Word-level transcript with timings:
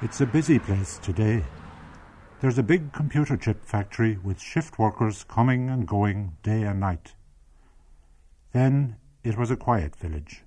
It's 0.00 0.20
a 0.20 0.26
busy 0.26 0.60
place 0.60 0.96
today. 0.98 1.42
There's 2.40 2.56
a 2.56 2.62
big 2.62 2.92
computer 2.92 3.36
chip 3.36 3.64
factory 3.64 4.16
with 4.22 4.40
shift 4.40 4.78
workers 4.78 5.24
coming 5.24 5.68
and 5.68 5.88
going 5.88 6.36
day 6.44 6.62
and 6.62 6.78
night. 6.78 7.14
Then 8.52 8.94
it 9.24 9.36
was 9.36 9.50
a 9.50 9.56
quiet 9.56 9.96
village. 9.96 10.44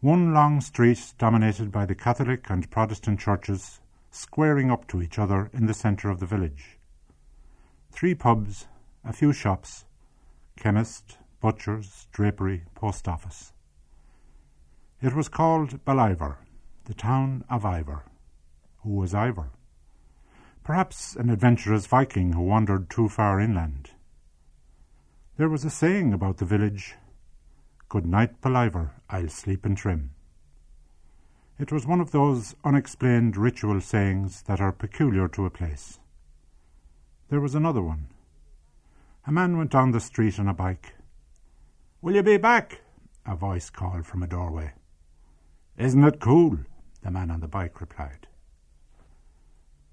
One 0.00 0.34
long 0.34 0.60
street 0.60 1.14
dominated 1.16 1.70
by 1.70 1.86
the 1.86 1.94
Catholic 1.94 2.50
and 2.50 2.68
Protestant 2.72 3.20
churches 3.20 3.78
squaring 4.10 4.68
up 4.68 4.88
to 4.88 5.00
each 5.00 5.16
other 5.16 5.48
in 5.52 5.66
the 5.66 5.74
centre 5.74 6.10
of 6.10 6.18
the 6.18 6.26
village. 6.26 6.80
Three 7.92 8.16
pubs, 8.16 8.66
a 9.04 9.12
few 9.12 9.32
shops, 9.32 9.84
chemist, 10.56 11.18
butchers, 11.40 12.08
drapery, 12.10 12.64
post 12.74 13.06
office. 13.06 13.52
It 15.00 15.14
was 15.14 15.28
called 15.28 15.84
Ballivor, 15.84 16.38
the 16.86 16.94
town 16.94 17.44
of 17.48 17.64
Ivor. 17.64 18.09
Who 18.82 18.90
was 18.90 19.14
Ivor? 19.14 19.50
Perhaps 20.64 21.16
an 21.16 21.30
adventurous 21.30 21.86
Viking 21.86 22.32
who 22.32 22.42
wandered 22.42 22.88
too 22.88 23.08
far 23.08 23.40
inland. 23.40 23.90
There 25.36 25.48
was 25.48 25.64
a 25.64 25.70
saying 25.70 26.12
about 26.12 26.38
the 26.38 26.44
village 26.44 26.96
Good 27.90 28.06
night, 28.06 28.40
Ballivor, 28.40 28.92
I'll 29.10 29.28
sleep 29.28 29.66
in 29.66 29.74
trim. 29.74 30.10
It 31.58 31.72
was 31.72 31.88
one 31.88 32.00
of 32.00 32.12
those 32.12 32.54
unexplained 32.64 33.36
ritual 33.36 33.80
sayings 33.80 34.42
that 34.42 34.60
are 34.60 34.70
peculiar 34.70 35.26
to 35.28 35.44
a 35.44 35.50
place. 35.50 35.98
There 37.30 37.40
was 37.40 37.56
another 37.56 37.82
one. 37.82 38.06
A 39.26 39.32
man 39.32 39.58
went 39.58 39.72
down 39.72 39.90
the 39.90 40.00
street 40.00 40.38
on 40.38 40.46
a 40.46 40.54
bike. 40.54 40.94
Will 42.00 42.14
you 42.14 42.22
be 42.22 42.36
back? 42.36 42.80
A 43.26 43.34
voice 43.34 43.70
called 43.70 44.06
from 44.06 44.22
a 44.22 44.28
doorway. 44.28 44.72
Isn't 45.76 46.04
it 46.04 46.20
cool? 46.20 46.60
The 47.02 47.10
man 47.10 47.30
on 47.30 47.40
the 47.40 47.48
bike 47.48 47.80
replied. 47.80 48.28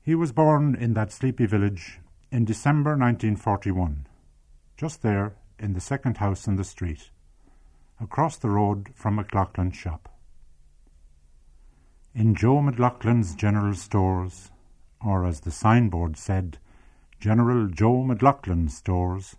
He 0.07 0.15
was 0.15 0.31
born 0.31 0.73
in 0.73 0.93
that 0.93 1.11
sleepy 1.11 1.45
village 1.47 1.99
in 2.31 2.45
December 2.45 2.91
1941, 2.91 4.07
just 4.77 5.01
there 5.01 5.35
in 5.59 5.73
the 5.73 5.81
second 5.81 6.15
house 6.15 6.47
in 6.47 6.55
the 6.55 6.63
street, 6.63 7.09
across 7.99 8.37
the 8.37 8.49
road 8.49 8.87
from 8.95 9.17
McLaughlin's 9.17 9.75
shop. 9.75 10.07
In 12.15 12.35
Joe 12.35 12.61
McLaughlin's 12.61 13.35
General 13.35 13.73
Stores, 13.73 14.49
or 15.05 15.25
as 15.25 15.41
the 15.41 15.51
signboard 15.51 16.15
said, 16.15 16.57
General 17.19 17.67
Joe 17.67 18.01
McLaughlin 18.01 18.69
Stores, 18.69 19.35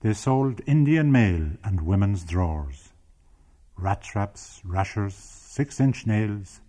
they 0.00 0.12
sold 0.12 0.60
Indian 0.66 1.10
mail 1.10 1.52
and 1.64 1.86
women's 1.86 2.24
drawers, 2.24 2.92
rat 3.78 4.02
traps, 4.02 4.60
rashers, 4.66 5.14
six 5.14 5.80
inch 5.80 6.06
nails, 6.06 6.60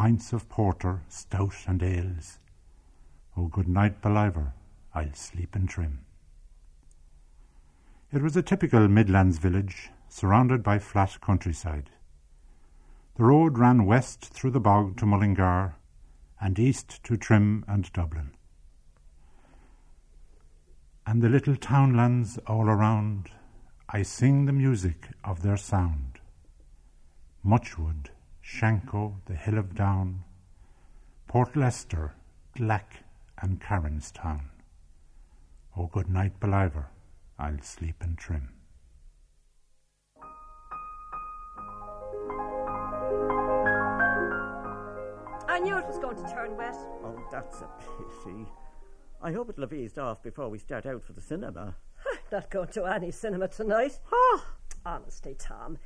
pints 0.00 0.32
of 0.32 0.48
porter, 0.48 1.02
stout 1.10 1.54
and 1.66 1.82
ales. 1.82 2.38
Oh, 3.36 3.48
good 3.48 3.68
night, 3.68 4.00
Ballivor, 4.00 4.54
I'll 4.94 5.12
sleep 5.12 5.54
in 5.54 5.66
trim. 5.66 6.06
It 8.10 8.22
was 8.22 8.34
a 8.34 8.40
typical 8.40 8.88
Midlands 8.88 9.36
village, 9.36 9.90
surrounded 10.08 10.62
by 10.62 10.78
flat 10.78 11.20
countryside. 11.20 11.90
The 13.18 13.24
road 13.24 13.58
ran 13.58 13.84
west 13.84 14.24
through 14.24 14.52
the 14.52 14.58
bog 14.58 14.96
to 14.96 15.04
Mullingar, 15.04 15.74
and 16.40 16.58
east 16.58 17.04
to 17.04 17.18
Trim 17.18 17.62
and 17.68 17.92
Dublin. 17.92 18.30
And 21.06 21.20
the 21.20 21.28
little 21.28 21.56
townlands 21.56 22.38
all 22.46 22.70
around, 22.70 23.28
I 23.90 24.00
sing 24.00 24.46
the 24.46 24.54
music 24.54 25.08
of 25.22 25.42
their 25.42 25.58
sound. 25.58 26.20
Muchwood, 27.42 28.08
Shanko, 28.50 29.14
the 29.26 29.34
Hill 29.34 29.58
of 29.58 29.74
Down, 29.74 30.24
Portlester, 31.28 32.10
Glack, 32.56 33.04
and 33.40 33.60
Carronstown. 33.60 34.40
Oh, 35.76 35.86
good 35.86 36.10
night, 36.10 36.40
Ballivor, 36.40 36.86
I'll 37.38 37.62
sleep 37.62 38.02
in 38.02 38.16
trim. 38.16 38.48
I 45.48 45.60
knew 45.62 45.76
it 45.78 45.86
was 45.86 45.98
going 45.98 46.16
to 46.16 46.30
turn 46.30 46.56
wet. 46.56 46.76
Oh, 47.04 47.22
that's 47.30 47.60
a 47.62 47.68
pity. 47.78 48.46
I 49.22 49.32
hope 49.32 49.50
it'll 49.50 49.62
have 49.62 49.72
eased 49.72 49.98
off 49.98 50.22
before 50.22 50.48
we 50.48 50.58
start 50.58 50.86
out 50.86 51.04
for 51.04 51.12
the 51.12 51.20
cinema. 51.20 51.76
Not 52.32 52.50
going 52.50 52.68
to 52.68 52.84
any 52.84 53.10
cinema 53.12 53.48
tonight. 53.48 54.00
Ah, 54.12 54.44
Honestly, 54.84 55.34
Tom, 55.38 55.78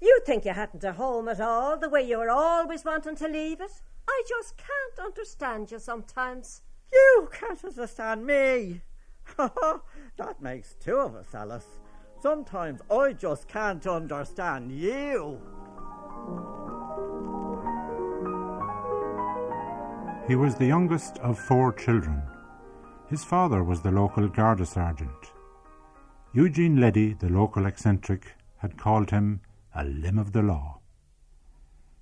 you 0.00 0.20
think 0.24 0.44
you 0.44 0.52
hadn't 0.52 0.84
a 0.84 0.92
home 0.92 1.28
at 1.28 1.40
all, 1.40 1.76
the 1.76 1.88
way 1.88 2.02
you 2.02 2.18
were 2.18 2.30
always 2.30 2.84
wanting 2.84 3.16
to 3.16 3.28
leave 3.28 3.60
it? 3.60 3.82
I 4.08 4.22
just 4.28 4.56
can't 4.56 5.06
understand 5.06 5.70
you 5.70 5.78
sometimes. 5.78 6.62
you 6.92 7.28
can't 7.32 7.62
understand 7.64 8.26
me. 8.26 8.82
that 9.36 10.40
makes 10.40 10.74
two 10.74 10.96
of 10.96 11.14
us, 11.14 11.34
Alice. 11.34 11.78
Sometimes 12.20 12.80
I 12.90 13.12
just 13.12 13.48
can't 13.48 13.86
understand 13.86 14.72
you. 14.72 15.40
He 20.26 20.36
was 20.36 20.56
the 20.56 20.66
youngest 20.66 21.18
of 21.18 21.38
four 21.38 21.72
children. 21.72 22.22
His 23.08 23.24
father 23.24 23.64
was 23.64 23.80
the 23.80 23.90
local 23.90 24.28
Garda 24.28 24.66
sergeant. 24.66 25.32
Eugene 26.34 26.80
Leddy, 26.80 27.14
the 27.14 27.30
local 27.30 27.66
eccentric, 27.66 28.34
had 28.58 28.76
called 28.76 29.10
him 29.10 29.40
a 29.74 29.84
limb 29.84 30.18
of 30.18 30.32
the 30.32 30.42
law. 30.42 30.80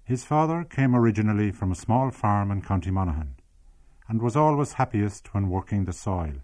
His 0.05 0.25
father 0.25 0.65
came 0.65 0.95
originally 0.95 1.51
from 1.51 1.73
a 1.73 1.77
small 1.77 2.11
farm 2.11 2.51
in 2.51 2.63
County 2.63 2.91
Monaghan 2.91 3.35
and 4.09 4.23
was 4.23 4.37
always 4.37 4.75
happiest 4.75 5.35
when 5.35 5.51
working 5.51 5.85
the 5.85 5.93
soil. 5.93 6.35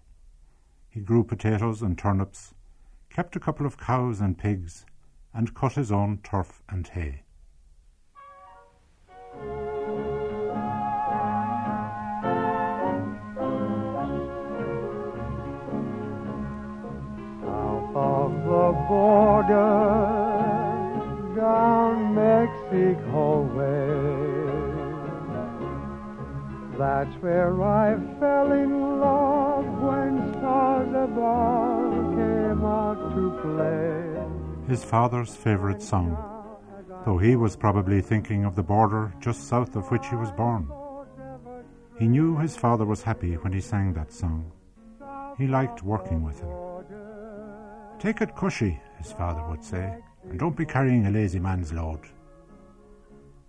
He 0.89 0.99
grew 0.99 1.23
potatoes 1.23 1.81
and 1.81 1.97
turnips, 1.97 2.53
kept 3.09 3.35
a 3.35 3.39
couple 3.39 3.65
of 3.65 3.77
cows 3.77 4.19
and 4.19 4.37
pigs, 4.37 4.85
and 5.33 5.55
cut 5.55 5.73
his 5.73 5.91
own 5.91 6.19
turf 6.23 6.61
and 6.69 6.87
hay. 6.87 7.23
South 17.41 17.95
of 17.95 18.31
the 18.43 18.85
border, 18.87 19.82
That's 26.83 27.15
where 27.21 27.63
I 27.63 27.95
fell 28.19 28.51
in 28.51 28.99
love 28.99 29.65
when 29.87 30.33
stars 30.33 30.89
above 30.89 32.15
came 32.17 32.65
out 32.65 32.99
to 33.15 33.23
play. 33.41 34.67
His 34.67 34.83
father's 34.83 35.33
favourite 35.33 35.81
song, 35.81 36.17
though 37.05 37.17
he 37.17 37.37
was 37.37 37.55
probably 37.55 38.01
thinking 38.01 38.43
of 38.43 38.55
the 38.57 38.63
border 38.63 39.13
just 39.21 39.47
south 39.47 39.77
of 39.77 39.89
which 39.91 40.07
he 40.07 40.17
was 40.17 40.33
born. 40.33 40.67
He 41.99 42.09
knew 42.09 42.37
his 42.37 42.57
father 42.57 42.83
was 42.83 43.01
happy 43.01 43.35
when 43.35 43.53
he 43.53 43.61
sang 43.61 43.93
that 43.93 44.11
song. 44.11 44.51
He 45.37 45.47
liked 45.47 45.83
working 45.83 46.21
with 46.21 46.41
him. 46.41 46.51
Take 47.97 48.19
it 48.19 48.35
cushy, 48.35 48.77
his 48.97 49.13
father 49.13 49.47
would 49.47 49.63
say, 49.63 50.03
and 50.29 50.37
don't 50.37 50.57
be 50.57 50.65
carrying 50.65 51.07
a 51.07 51.11
lazy 51.11 51.39
man's 51.39 51.71
load. 51.71 52.01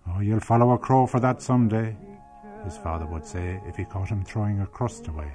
Oh, 0.07 0.21
you'll 0.21 0.39
follow 0.39 0.71
a 0.71 0.77
crow 0.77 1.05
for 1.05 1.19
that 1.19 1.41
some 1.41 1.67
day, 1.67 1.97
his 2.65 2.77
father 2.77 3.05
would 3.05 3.25
say 3.25 3.61
if 3.65 3.77
he 3.77 3.85
caught 3.85 4.09
him 4.09 4.23
throwing 4.25 4.59
a 4.59 4.67
crust 4.67 5.07
away. 5.07 5.31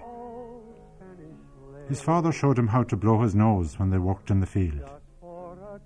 His 1.89 2.01
father 2.01 2.31
showed 2.31 2.59
him 2.59 2.69
how 2.69 2.83
to 2.85 2.97
blow 2.97 3.23
his 3.23 3.35
nose 3.35 3.79
when 3.79 3.91
they 3.91 3.99
worked 3.99 4.31
in 4.31 4.41
the 4.41 4.47
field. 4.47 4.91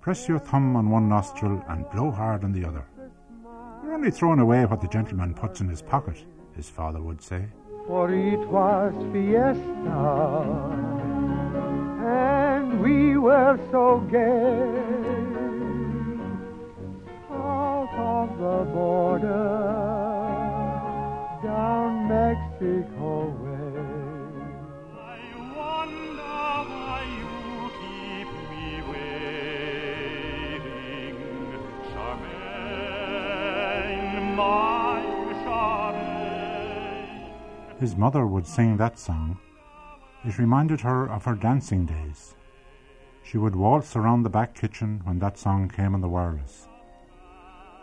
Press 0.01 0.27
your 0.27 0.39
thumb 0.39 0.75
on 0.75 0.89
one 0.89 1.07
nostril 1.09 1.63
and 1.67 1.89
blow 1.89 2.11
hard 2.11 2.43
on 2.43 2.51
the 2.51 2.65
other. 2.65 2.85
You're 3.83 3.93
only 3.93 4.11
throwing 4.11 4.39
away 4.39 4.65
what 4.65 4.81
the 4.81 4.87
gentleman 4.87 5.33
puts 5.33 5.61
in 5.61 5.69
his 5.69 5.81
pocket, 5.81 6.25
his 6.55 6.69
father 6.69 7.01
would 7.01 7.21
say. 7.21 7.47
For 7.87 8.11
it 8.11 8.39
was 8.47 8.93
fiesta, 9.11 9.61
and 12.03 12.81
we 12.81 13.17
were 13.17 13.59
so 13.71 13.99
gay. 14.11 14.81
South 17.29 17.93
of 17.93 18.37
the 18.37 18.65
border, 18.71 20.04
down 21.45 22.07
Mexico 22.07 23.29
way. 23.43 23.77
I 24.97 25.19
wonder 25.55 26.33
why 26.71 27.01
you 27.19 27.35
keep 27.79 28.29
me 28.49 28.67
waiting, 28.89 30.63
Charmaine, 31.91 33.05
my 34.35 34.99
Charmaine. 35.43 36.59
His 37.79 37.93
mother 37.95 38.25
would 38.25 38.47
sing 38.47 38.77
that 38.77 38.97
song. 38.97 39.37
It 40.23 40.39
reminded 40.39 40.81
her 40.81 41.07
of 41.07 41.25
her 41.25 41.35
dancing 41.35 41.85
days. 41.85 42.33
She 43.21 43.37
would 43.37 43.55
waltz 43.55 43.95
around 43.95 44.23
the 44.23 44.31
back 44.31 44.55
kitchen 44.55 45.01
when 45.03 45.19
that 45.19 45.37
song 45.37 45.69
came 45.69 45.93
on 45.93 46.01
the 46.01 46.09
wireless. 46.09 46.67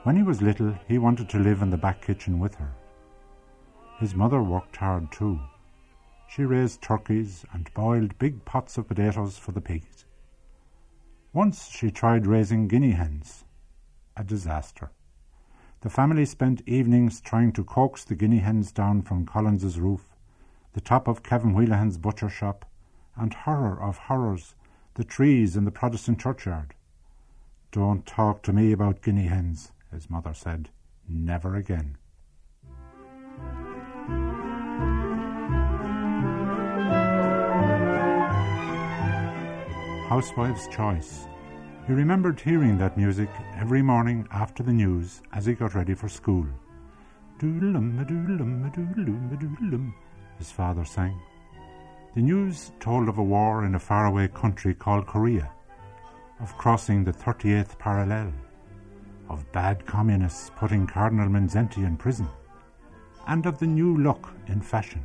When 0.03 0.17
he 0.17 0.25
was 0.25 0.43
little, 0.43 0.75
he 0.89 0.99
wanted 0.99 1.29
to 1.29 1.39
live 1.39 1.63
in 1.63 1.71
the 1.71 1.77
back 1.77 2.03
kitchen 2.05 2.41
with 2.41 2.57
her. 2.57 2.75
His 4.03 4.17
mother 4.17 4.43
worked 4.43 4.79
hard 4.79 5.13
too. 5.13 5.39
She 6.29 6.45
raised 6.45 6.83
turkeys 6.83 7.47
and 7.53 7.73
boiled 7.73 8.19
big 8.19 8.45
pots 8.45 8.77
of 8.77 8.89
potatoes 8.89 9.39
for 9.39 9.53
the 9.53 9.61
pigs. 9.61 10.07
Once 11.33 11.69
she 11.69 11.93
tried 11.93 12.27
raising 12.27 12.67
guinea 12.67 12.91
hens. 12.91 13.45
A 14.17 14.25
disaster. 14.25 14.91
The 15.83 15.89
family 15.89 16.25
spent 16.25 16.65
evenings 16.67 17.21
trying 17.21 17.53
to 17.53 17.63
coax 17.63 18.03
the 18.03 18.17
guinea 18.17 18.41
hens 18.41 18.73
down 18.73 19.03
from 19.03 19.25
Collins's 19.25 19.79
roof, 19.79 20.17
the 20.73 20.81
top 20.81 21.07
of 21.07 21.23
Kevin 21.23 21.55
Wheelahan's 21.55 21.97
butcher 21.97 22.29
shop, 22.29 22.65
and 23.15 23.33
horror 23.33 23.81
of 23.81 23.99
horrors, 23.99 24.57
the 24.95 25.05
trees 25.05 25.57
in 25.57 25.65
the 25.65 25.71
Protestant 25.71 26.19
churchyard. 26.19 26.75
Don't 27.71 28.05
talk 28.05 28.43
to 28.43 28.53
me 28.53 28.73
about 28.73 29.01
guinea 29.01 29.29
hens, 29.29 29.71
his 29.93 30.11
mother 30.11 30.35
said. 30.35 30.71
Never 31.09 31.55
again. 31.55 31.99
Housewife's 40.13 40.69
Choice. 40.69 41.27
He 41.87 41.95
remembered 41.95 42.39
hearing 42.39 42.77
that 42.77 42.99
music 42.99 43.31
every 43.57 43.81
morning 43.81 44.29
after 44.31 44.63
the 44.63 44.71
news 44.71 45.23
as 45.33 45.47
he 45.47 45.55
got 45.55 45.75
ready 45.75 45.95
for 45.95 46.07
school. 46.07 46.45
Doodlum, 47.39 47.97
doodlum, 48.07 48.71
doodlum, 48.75 49.31
doodlum, 49.41 49.95
his 50.37 50.53
father 50.53 50.85
sang. 50.85 51.19
The 52.15 52.21
news 52.21 52.73
told 52.79 53.09
of 53.09 53.17
a 53.17 53.23
war 53.23 53.65
in 53.65 53.75
a 53.75 53.79
faraway 53.79 54.29
country 54.29 54.75
called 54.75 55.07
Korea, 55.07 55.51
of 56.41 56.59
crossing 56.59 57.05
the 57.05 57.15
38th 57.15 57.79
parallel, 57.79 58.35
of 59.31 59.51
bad 59.51 59.87
communists 59.87 60.51
putting 60.57 60.87
Cardinal 60.87 61.31
Mindszenty 61.31 61.87
in 61.87 61.97
prison, 61.97 62.29
and 63.29 63.47
of 63.47 63.59
the 63.59 63.67
new 63.67 63.97
look 63.97 64.29
in 64.47 64.61
fashion. 64.61 65.03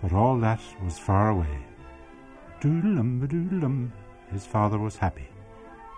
But 0.00 0.12
all 0.12 0.38
that 0.38 0.60
was 0.84 1.00
far 1.00 1.30
away. 1.30 1.67
Doodlum, 2.60 3.92
his 4.30 4.44
father 4.44 4.78
was 4.78 4.96
happy 4.96 5.28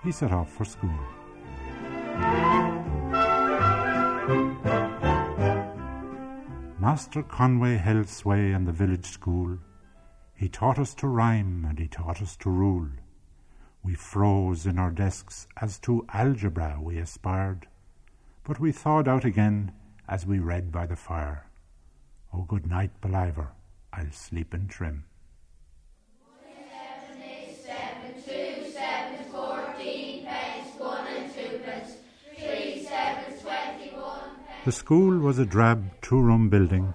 he 0.02 0.12
set 0.12 0.32
off 0.32 0.50
for 0.50 0.64
school. 0.64 0.98
Master 6.78 7.22
Conway 7.22 7.76
held 7.76 8.08
sway 8.08 8.52
in 8.52 8.64
the 8.64 8.72
village 8.72 9.06
school. 9.06 9.58
He 10.34 10.48
taught 10.48 10.78
us 10.78 10.94
to 10.94 11.08
rhyme 11.08 11.66
and 11.68 11.78
he 11.78 11.88
taught 11.88 12.22
us 12.22 12.36
to 12.36 12.50
rule. 12.50 12.88
We 13.82 13.94
froze 13.94 14.66
in 14.66 14.78
our 14.78 14.90
desks 14.90 15.46
as 15.60 15.78
to 15.80 16.06
algebra 16.12 16.78
we 16.80 16.98
aspired, 16.98 17.66
but 18.44 18.60
we 18.60 18.72
thawed 18.72 19.08
out 19.08 19.24
again 19.24 19.72
as 20.08 20.26
we 20.26 20.38
read 20.38 20.72
by 20.72 20.86
the 20.86 20.96
fire. 20.96 21.46
Oh, 22.32 22.42
good 22.42 22.66
night, 22.66 23.00
Ballivor, 23.00 23.48
I'll 23.92 24.12
sleep 24.12 24.54
in 24.54 24.68
trim. 24.68 25.04
The 34.62 34.72
school 34.72 35.18
was 35.18 35.38
a 35.38 35.46
drab 35.46 35.90
two 36.02 36.20
room 36.20 36.50
building, 36.50 36.92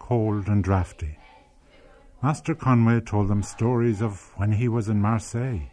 cold 0.00 0.48
and 0.48 0.64
draughty. 0.64 1.16
Master 2.20 2.56
Conway 2.56 3.02
told 3.02 3.28
them 3.28 3.44
stories 3.44 4.02
of 4.02 4.32
when 4.34 4.50
he 4.50 4.66
was 4.66 4.88
in 4.88 5.00
Marseille. 5.00 5.70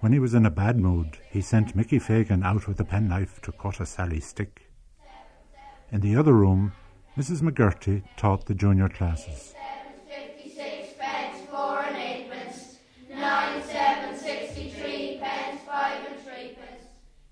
When 0.00 0.12
he 0.12 0.18
was 0.18 0.34
in 0.34 0.44
a 0.44 0.50
bad 0.50 0.78
mood, 0.78 1.16
he 1.30 1.40
sent 1.40 1.74
Mickey 1.74 1.98
Fagan 1.98 2.42
out 2.42 2.68
with 2.68 2.78
a 2.78 2.84
penknife 2.84 3.40
to 3.40 3.52
cut 3.52 3.80
a 3.80 3.86
Sally 3.86 4.20
stick. 4.20 4.70
In 5.90 6.02
the 6.02 6.14
other 6.14 6.34
room, 6.34 6.72
Mrs. 7.16 7.40
McGurty 7.40 8.02
taught 8.18 8.44
the 8.44 8.54
junior 8.54 8.90
classes. 8.90 9.54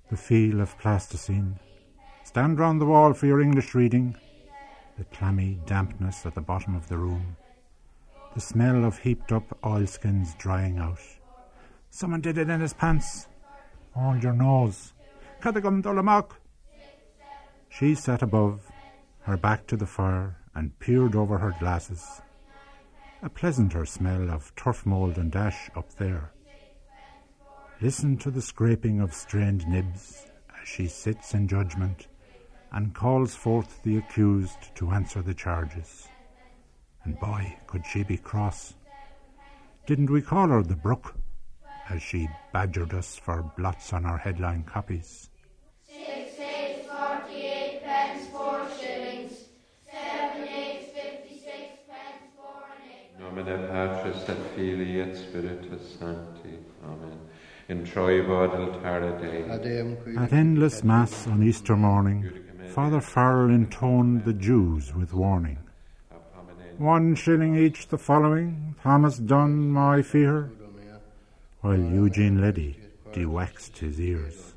The 0.09 0.17
feel 0.17 0.61
of 0.63 0.79
plasticine, 0.79 1.59
Stand 2.37 2.59
round 2.59 2.83
the 2.83 2.85
wall 2.85 3.15
for 3.15 3.25
your 3.25 3.41
English 3.41 3.75
reading. 3.75 4.15
The 4.99 5.05
clammy 5.05 5.59
dampness 5.65 6.27
at 6.27 6.35
the 6.35 6.43
bottom 6.43 6.77
of 6.77 6.87
the 6.87 6.99
room. 6.99 7.35
The 8.35 8.43
smell 8.43 8.85
of 8.85 8.99
heaped 8.99 9.33
up 9.33 9.57
oilskins 9.65 10.35
drying 10.35 10.77
out. 10.77 11.01
Someone 11.89 12.21
did 12.21 12.37
it 12.37 12.51
in 12.51 12.61
his 12.61 12.75
pants. 12.75 13.27
Hold 13.93 14.23
your 14.23 14.35
nose. 14.35 14.93
Catagum 15.41 15.83
Dolamak. 15.83 16.33
She 17.71 17.95
sat 17.95 18.21
above, 18.21 18.71
her 19.23 19.39
back 19.39 19.67
to 19.69 19.77
the 19.79 19.87
fire, 19.87 20.37
and 20.55 20.79
peered 20.79 21.17
over 21.17 21.39
her 21.39 21.57
glasses. 21.59 22.21
A 23.23 23.31
pleasanter 23.31 23.87
smell 23.87 24.31
of 24.31 24.55
turf 24.57 24.85
mould 24.85 25.17
and 25.17 25.35
ash 25.35 25.71
up 25.75 25.91
there. 25.95 26.33
Listen 27.81 28.19
to 28.19 28.31
the 28.31 28.43
scraping 28.43 29.01
of 29.01 29.15
strained 29.15 29.67
nibs 29.67 30.27
as 30.61 30.69
she 30.69 30.87
sits 30.87 31.33
in 31.33 31.49
judgment 31.49 32.09
and 32.77 32.95
calls 32.95 33.35
forth 33.35 33.83
the 33.85 33.97
accused 33.97 34.75
to 34.75 34.91
answer 34.91 35.23
the 35.23 35.33
charges. 35.33 36.09
And 37.05 37.19
boy, 37.19 37.57
could 37.67 37.87
she 37.87 38.03
be 38.03 38.19
cross. 38.19 38.75
Didn't 39.87 40.11
we 40.11 40.21
call 40.21 40.49
her 40.49 40.63
the 40.63 40.77
Brook, 40.77 41.15
as 41.89 42.03
she 42.03 42.29
badgered 42.53 42.93
us 42.93 43.17
for 43.17 43.51
blots 43.57 43.95
on 43.95 44.05
our 44.05 44.19
headline 44.19 44.63
copies? 44.65 45.31
Six 45.87 46.39
eight 46.39 46.85
forty-eight 46.87 47.83
pence, 47.83 48.27
four 48.27 48.69
shillings. 48.79 49.33
Seven 49.91 50.47
eight 50.47 50.93
fifty-six 50.93 51.81
pence, 51.89 52.29
four 52.37 52.61
and 52.77 52.85
eight. 52.93 53.19
Nomine 53.19 53.69
Patris 53.69 54.29
et 54.29 54.55
Filii 54.55 55.01
et 55.01 55.15
Spiritus 55.17 55.97
Sancti. 55.99 56.59
Amen. 56.85 57.21
Introibo 57.71 58.45
ad 58.45 58.61
altare 58.61 59.19
Dei. 59.19 60.17
At 60.19 60.33
endless 60.33 60.85
Mass 60.85 61.27
on 61.27 61.43
Easter 61.43 61.75
morning, 61.77 62.45
Father 62.77 63.01
Farrell 63.01 63.49
intoned 63.49 64.27
the 64.27 64.35
Jews 64.35 64.95
with 64.95 65.15
warning. 65.15 65.57
One 66.77 67.15
shilling 67.15 67.57
each 67.57 67.89
the 67.89 67.97
following, 67.97 68.75
Thomas 68.83 69.17
Dunn, 69.17 69.71
my 69.71 70.03
fear, 70.03 70.51
while 71.63 71.79
Eugene 71.79 72.39
Leddy 72.39 72.79
de-waxed 73.15 73.79
his 73.79 73.99
ears. 73.99 74.53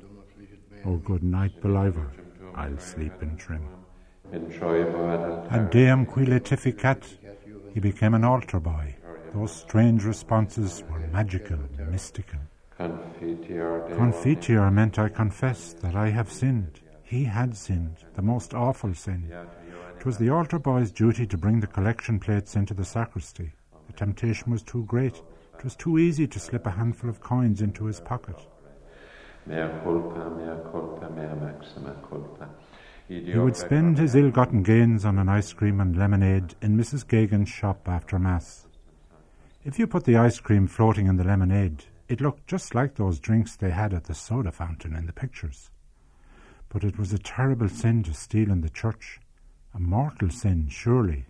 Oh, 0.84 0.96
good 0.96 1.22
night, 1.22 1.62
Ballivor, 1.62 2.10
I'll 2.54 2.76
sleep 2.76 3.22
in 3.22 3.38
trim. 3.38 3.66
At 4.30 5.70
Deum 5.70 6.04
qui 6.04 6.26
laetificat, 6.26 7.02
he 7.72 7.80
became 7.80 8.12
an 8.12 8.24
altar 8.24 8.60
boy. 8.60 8.96
Those 9.32 9.56
strange 9.56 10.04
responses 10.04 10.84
were 10.90 10.98
magical, 11.06 11.60
mystical. 11.88 12.40
Confiteor 12.78 14.70
meant 14.70 14.98
I 14.98 15.08
confess 15.08 15.72
that 15.80 15.96
I 15.96 16.10
have 16.10 16.30
sinned. 16.30 16.82
He 17.10 17.24
had 17.24 17.56
sinned, 17.56 18.04
the 18.14 18.22
most 18.22 18.54
awful 18.54 18.94
sin. 18.94 19.32
It 19.98 20.06
was 20.06 20.16
the 20.16 20.30
altar 20.30 20.60
boy's 20.60 20.92
duty 20.92 21.26
to 21.26 21.36
bring 21.36 21.58
the 21.58 21.66
collection 21.66 22.20
plates 22.20 22.54
into 22.54 22.72
the 22.72 22.84
sacristy. 22.84 23.50
The 23.88 23.92
temptation 23.94 24.52
was 24.52 24.62
too 24.62 24.84
great. 24.84 25.20
It 25.58 25.64
was 25.64 25.74
too 25.74 25.98
easy 25.98 26.28
to 26.28 26.38
slip 26.38 26.68
a 26.68 26.70
handful 26.70 27.10
of 27.10 27.18
coins 27.18 27.62
into 27.62 27.86
his 27.86 27.98
pocket. 27.98 28.36
Mea 29.44 29.68
culpa, 29.82 30.30
mea 30.30 30.62
culpa, 30.70 31.10
mea 31.10 31.34
maxima 31.34 31.96
culpa. 32.08 32.48
He 33.08 33.36
would 33.36 33.56
spend 33.56 33.98
his 33.98 34.14
ill 34.14 34.30
gotten 34.30 34.62
gains 34.62 35.04
on 35.04 35.18
an 35.18 35.28
ice 35.28 35.52
cream 35.52 35.80
and 35.80 35.96
lemonade 35.96 36.54
in 36.62 36.76
Mrs. 36.76 37.04
Gagan's 37.08 37.48
shop 37.48 37.88
after 37.88 38.20
Mass. 38.20 38.68
If 39.64 39.80
you 39.80 39.88
put 39.88 40.04
the 40.04 40.16
ice 40.16 40.38
cream 40.38 40.68
floating 40.68 41.08
in 41.08 41.16
the 41.16 41.24
lemonade, 41.24 41.86
it 42.06 42.20
looked 42.20 42.46
just 42.46 42.76
like 42.76 42.94
those 42.94 43.18
drinks 43.18 43.56
they 43.56 43.70
had 43.70 43.92
at 43.92 44.04
the 44.04 44.14
soda 44.14 44.52
fountain 44.52 44.94
in 44.94 45.06
the 45.06 45.12
pictures. 45.12 45.72
But 46.70 46.84
it 46.84 46.98
was 46.98 47.12
a 47.12 47.18
terrible 47.18 47.68
sin 47.68 48.02
to 48.04 48.14
steal 48.14 48.50
in 48.50 48.62
the 48.62 48.70
church. 48.70 49.20
A 49.74 49.80
mortal 49.80 50.30
sin, 50.30 50.68
surely. 50.70 51.26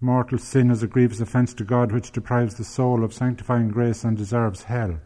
Mortal 0.00 0.38
sin 0.38 0.70
is 0.70 0.82
a 0.82 0.86
grievous 0.86 1.20
offence 1.20 1.54
to 1.54 1.64
God 1.64 1.90
which 1.90 2.12
deprives 2.12 2.54
the 2.56 2.64
soul 2.64 3.02
of 3.02 3.14
sanctifying 3.14 3.68
grace 3.68 4.04
and 4.04 4.16
deserves 4.16 4.64
hell. 4.64 5.00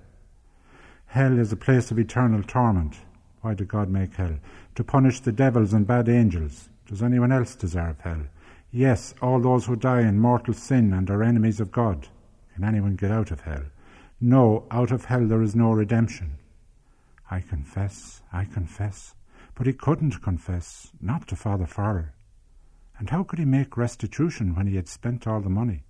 Hell 1.07 1.39
is 1.39 1.53
a 1.53 1.57
place 1.57 1.91
of 1.91 1.99
eternal 1.99 2.43
torment. 2.43 2.97
Why 3.43 3.55
did 3.55 3.69
God 3.69 3.91
make 3.91 4.15
hell? 4.15 4.39
To 4.75 4.85
punish 4.85 5.21
the 5.21 5.33
devils 5.33 5.73
and 5.73 5.87
bad 5.87 6.09
angels. 6.09 6.71
Does 6.87 7.03
anyone 7.03 7.33
else 7.33 7.55
deserve 7.55 8.01
hell? 8.01 8.25
Yes, 8.71 9.15
all 9.21 9.41
those 9.41 9.67
who 9.67 9.77
die 9.77 10.01
in 10.01 10.19
mortal 10.19 10.55
sin 10.55 10.93
and 10.95 11.11
are 11.11 11.23
enemies 11.23 11.61
of 11.61 11.71
God. 11.71 12.09
Can 12.55 12.65
anyone 12.65 12.97
get 12.97 13.11
out 13.11 13.31
of 13.31 13.43
hell? 13.43 13.65
No, 14.21 14.65
out 14.71 14.91
of 14.91 15.07
hell 15.07 15.27
there 15.27 15.43
is 15.43 15.55
no 15.55 15.73
redemption. 15.73 16.39
I 17.33 17.41
confess, 17.41 18.21
I 18.31 18.45
confess. 18.45 19.15
But 19.55 19.67
he 19.67 19.73
couldn't 19.73 20.21
confess, 20.21 20.93
not 21.01 21.27
to 21.29 21.35
Father 21.35 21.65
Farrell. 21.65 22.11
And 22.99 23.09
how 23.09 23.23
could 23.23 23.39
he 23.39 23.47
make 23.47 23.79
restitution 23.79 24.55
when 24.55 24.67
he 24.67 24.77
had 24.77 24.87
spent 24.87 25.27
all 25.27 25.41
the 25.41 25.49
money? 25.49 25.85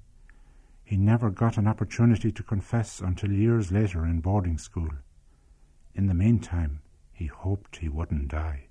He 0.85 0.97
never 0.97 1.31
got 1.31 1.57
an 1.57 1.67
opportunity 1.67 2.31
to 2.31 2.45
confess 2.45 3.01
until 3.01 3.33
years 3.33 3.73
later 3.73 4.07
in 4.07 4.21
boarding 4.21 4.57
school. 4.57 4.91
In 5.97 6.07
the 6.07 6.15
meantime, 6.15 6.81
he 7.13 7.27
hoped 7.27 7.79
he 7.79 7.89
wouldn't 7.89 8.29
die. 8.29 8.69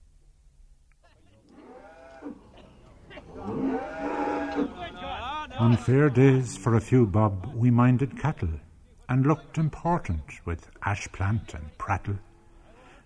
On 5.60 5.76
fair 5.76 6.10
days 6.10 6.56
for 6.56 6.76
a 6.76 6.82
few 6.90 7.06
bob 7.06 7.54
we 7.54 7.70
minded 7.70 8.18
cattle 8.18 8.62
and 9.10 9.28
looked 9.28 9.58
important 9.58 10.24
with 10.46 10.70
ash 10.84 11.12
plant 11.12 11.54
and 11.54 11.78
prattle. 11.78 12.16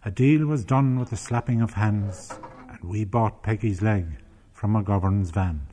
A 0.08 0.12
deal 0.12 0.46
was 0.46 0.64
done 0.64 1.00
with 1.00 1.12
a 1.14 1.18
slapping 1.18 1.64
of 1.64 1.74
hands, 1.74 2.32
and 2.70 2.80
we 2.84 3.06
bought 3.06 3.42
Peggy's 3.42 3.82
leg 3.82 4.06
from 4.54 4.76
a 4.76 4.84
McGovern's 4.84 5.32
van. 5.32 5.66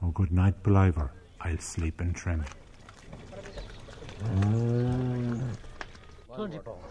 Oh, 0.00 0.10
good 0.10 0.30
night, 0.30 0.62
Ballivor. 0.62 1.10
I'll 1.40 1.58
sleep 1.58 2.00
in 2.00 2.12
trim. 2.12 2.44
Twenty 6.32 6.60
pounds. 6.60 6.86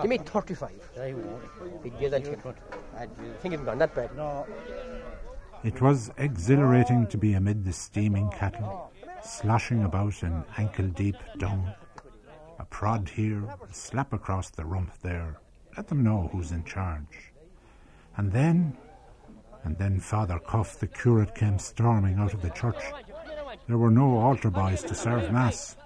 Give 0.00 0.10
me 0.10 0.18
thirty-five. 0.18 0.90
I 1.00 1.12
won't. 1.12 1.82
Big 1.84 2.10
that 2.10 2.26
you 2.26 2.36
think 3.40 3.54
it's 3.54 3.62
gone 3.62 3.78
that 3.78 3.94
bad. 3.94 4.16
No. 4.16 4.44
It 5.62 5.80
was 5.80 6.10
exhilarating 6.18 7.06
to 7.06 7.16
be 7.16 7.34
amid 7.34 7.64
the 7.64 7.72
steaming 7.72 8.30
cattle, 8.30 8.90
sloshing 9.24 9.84
about 9.84 10.24
in 10.24 10.42
ankle 10.58 10.88
deep 10.88 11.18
dung. 11.38 11.72
A 12.58 12.64
prod 12.64 13.08
here, 13.10 13.44
a 13.44 13.72
slap 13.72 14.12
across 14.12 14.50
the 14.50 14.64
rump 14.64 14.90
there. 15.02 15.38
Let 15.76 15.88
them 15.88 16.02
know 16.02 16.28
who's 16.32 16.52
in 16.52 16.64
charge. 16.64 17.32
And 18.16 18.30
then, 18.30 18.76
and 19.64 19.76
then 19.78 20.00
Father 20.00 20.38
Cuff, 20.38 20.78
the 20.78 20.86
curate, 20.86 21.34
came 21.34 21.58
storming 21.58 22.18
out 22.18 22.34
of 22.34 22.42
the 22.42 22.50
church. 22.50 22.82
There 23.66 23.78
were 23.78 23.90
no 23.90 24.18
altar 24.18 24.50
boys 24.50 24.82
to 24.82 24.94
serve 24.94 25.32
Mass. 25.32 25.76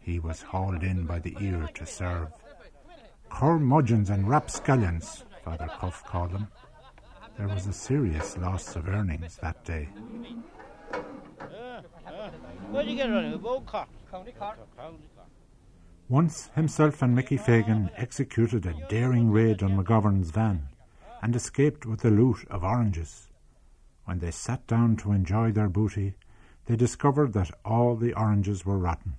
He 0.00 0.18
was 0.18 0.42
hauled 0.42 0.82
in 0.82 1.04
by 1.04 1.18
the 1.18 1.36
ear 1.40 1.68
to 1.74 1.86
serve. 1.86 2.28
Curmudgeons 3.28 4.10
and 4.10 4.28
rapscallions, 4.28 5.24
Father 5.44 5.68
Cuff 5.68 6.04
called 6.04 6.32
them. 6.32 6.48
There 7.36 7.48
was 7.48 7.66
a 7.66 7.72
serious 7.72 8.36
loss 8.38 8.74
of 8.76 8.88
earnings 8.88 9.36
that 9.36 9.64
day. 9.64 9.88
Where'd 12.70 12.86
you 12.86 12.96
get 12.96 13.10
running? 13.10 13.34
About 13.34 13.66
Cork. 13.66 13.88
County 14.10 14.32
Cork. 14.38 14.58
Once 16.10 16.50
himself 16.56 17.02
and 17.02 17.14
Mickey 17.14 17.36
Fagan 17.36 17.88
executed 17.96 18.66
a 18.66 18.74
daring 18.88 19.30
raid 19.30 19.62
on 19.62 19.78
McGovern's 19.78 20.32
van 20.32 20.66
and 21.22 21.36
escaped 21.36 21.86
with 21.86 22.00
the 22.00 22.10
loot 22.10 22.44
of 22.50 22.64
oranges. 22.64 23.28
When 24.06 24.18
they 24.18 24.32
sat 24.32 24.66
down 24.66 24.96
to 24.96 25.12
enjoy 25.12 25.52
their 25.52 25.68
booty, 25.68 26.14
they 26.66 26.74
discovered 26.74 27.32
that 27.34 27.52
all 27.64 27.94
the 27.94 28.12
oranges 28.14 28.66
were 28.66 28.76
rotten. 28.76 29.14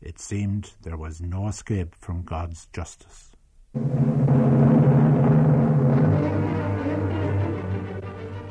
It 0.00 0.20
seemed 0.20 0.74
there 0.82 0.96
was 0.96 1.20
no 1.20 1.48
escape 1.48 1.96
from 1.96 2.22
God's 2.22 2.66
justice. 2.66 3.32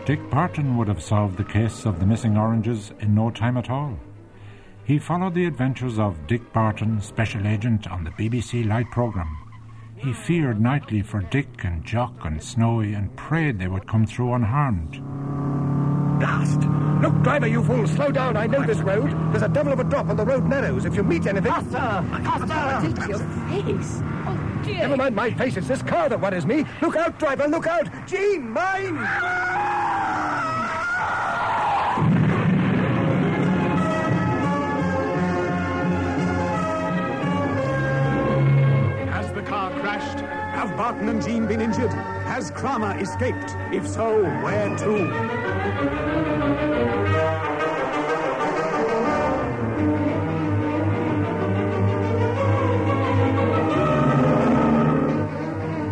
Dick 0.04 0.30
Barton 0.30 0.76
would 0.76 0.90
have 0.90 1.02
solved 1.02 1.38
the 1.38 1.46
case 1.46 1.86
of 1.86 2.02
the 2.02 2.06
missing 2.06 2.36
oranges 2.36 2.92
in 3.00 3.16
no 3.16 3.32
time 3.32 3.56
at 3.56 3.70
all. 3.70 3.98
He 4.86 5.00
followed 5.00 5.34
the 5.34 5.48
adventures 5.48 5.98
of 5.98 6.28
Dick 6.28 6.54
Barton, 6.54 7.02
special 7.02 7.48
agent 7.48 7.88
on 7.88 8.04
the 8.04 8.12
BBC 8.12 8.68
Light 8.68 8.92
programme. 8.92 9.36
He 9.98 10.14
feared 10.14 10.62
nightly 10.62 11.02
for 11.02 11.22
Dick 11.22 11.64
and 11.64 11.84
Jock 11.84 12.14
and 12.24 12.42
Snowy 12.42 12.94
and 12.94 13.16
prayed 13.16 13.58
they 13.58 13.68
would 13.68 13.88
come 13.88 14.06
through 14.06 14.34
unharmed. 14.34 15.02
Blast! 16.20 16.60
Look, 17.02 17.20
driver, 17.24 17.48
you 17.48 17.64
fool, 17.64 17.88
slow 17.88 18.12
down. 18.12 18.38
I 18.38 18.46
know 18.46 18.64
this 18.64 18.78
road. 18.78 19.10
There's 19.32 19.42
a 19.42 19.50
devil 19.50 19.74
of 19.74 19.80
a 19.80 19.84
drop 19.84 20.08
and 20.10 20.20
the 20.20 20.26
road 20.26 20.46
narrows. 20.46 20.86
If 20.86 20.96
you 20.96 21.04
meet 21.04 21.26
anything. 21.26 21.52
Costa! 21.52 22.06
Costa! 22.24 22.94
Take 22.96 23.10
your 23.10 23.20
face. 23.20 24.02
Oh, 24.28 24.62
dear. 24.64 24.78
Never 24.82 24.98
mind 24.98 25.16
my 25.16 25.32
face, 25.32 25.58
it's 25.58 25.68
this 25.68 25.82
car 25.82 26.10
that 26.10 26.22
worries 26.22 26.46
me. 26.46 26.64
Look 26.84 26.96
out, 26.96 27.18
driver, 27.18 27.48
look 27.48 27.66
out! 27.66 27.90
Jean, 28.08 28.52
mine! 28.52 28.98
Have 40.66 40.78
Barton 40.78 41.10
and 41.10 41.24
Jean 41.24 41.46
been 41.46 41.62
injured? 41.62 41.92
Has 41.92 42.50
Kramer 42.50 42.98
escaped? 42.98 43.56
If 43.72 43.88
so, 43.88 44.24
where 44.42 44.76
to? 44.78 44.92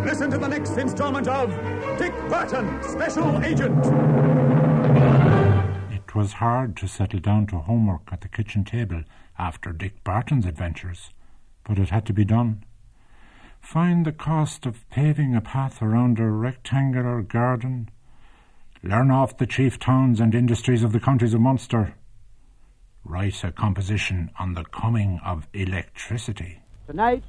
Listen 0.04 0.32
to 0.32 0.40
the 0.40 0.48
next 0.48 0.76
installment 0.76 1.28
of 1.28 1.50
Dick 2.00 2.14
Barton, 2.28 2.82
Special 2.82 3.44
Agent. 3.44 3.86
It 5.94 6.16
was 6.16 6.34
hard 6.34 6.76
to 6.78 6.88
settle 6.88 7.20
down 7.20 7.46
to 7.48 7.60
homework 7.60 8.10
at 8.12 8.22
the 8.22 8.28
kitchen 8.28 8.64
table 8.64 9.04
after 9.38 9.72
Dick 9.72 10.04
Barton's 10.04 10.48
adventures, 10.48 11.12
but 11.64 11.78
it 11.78 11.90
had 11.90 12.08
to 12.08 12.14
be 12.14 12.26
done. 12.26 12.64
Find 13.64 14.06
the 14.06 14.12
cost 14.12 14.66
of 14.66 14.88
paving 14.90 15.34
a 15.36 15.42
path 15.42 15.82
around 15.82 16.20
a 16.20 16.30
rectangular 16.30 17.22
garden. 17.22 17.90
Learn 18.84 19.10
off 19.10 19.38
the 19.38 19.48
chief 19.48 19.80
towns 19.80 20.20
and 20.20 20.36
industries 20.36 20.84
of 20.84 20.92
the 20.92 21.00
counties 21.00 21.34
of 21.34 21.40
Munster. 21.40 21.96
Write 23.06 23.42
a 23.44 23.52
composition 23.52 24.30
on 24.38 24.54
the 24.54 24.66
coming 24.66 25.20
of 25.26 25.48
electricity. 25.54 26.62
Tonight, 26.88 27.24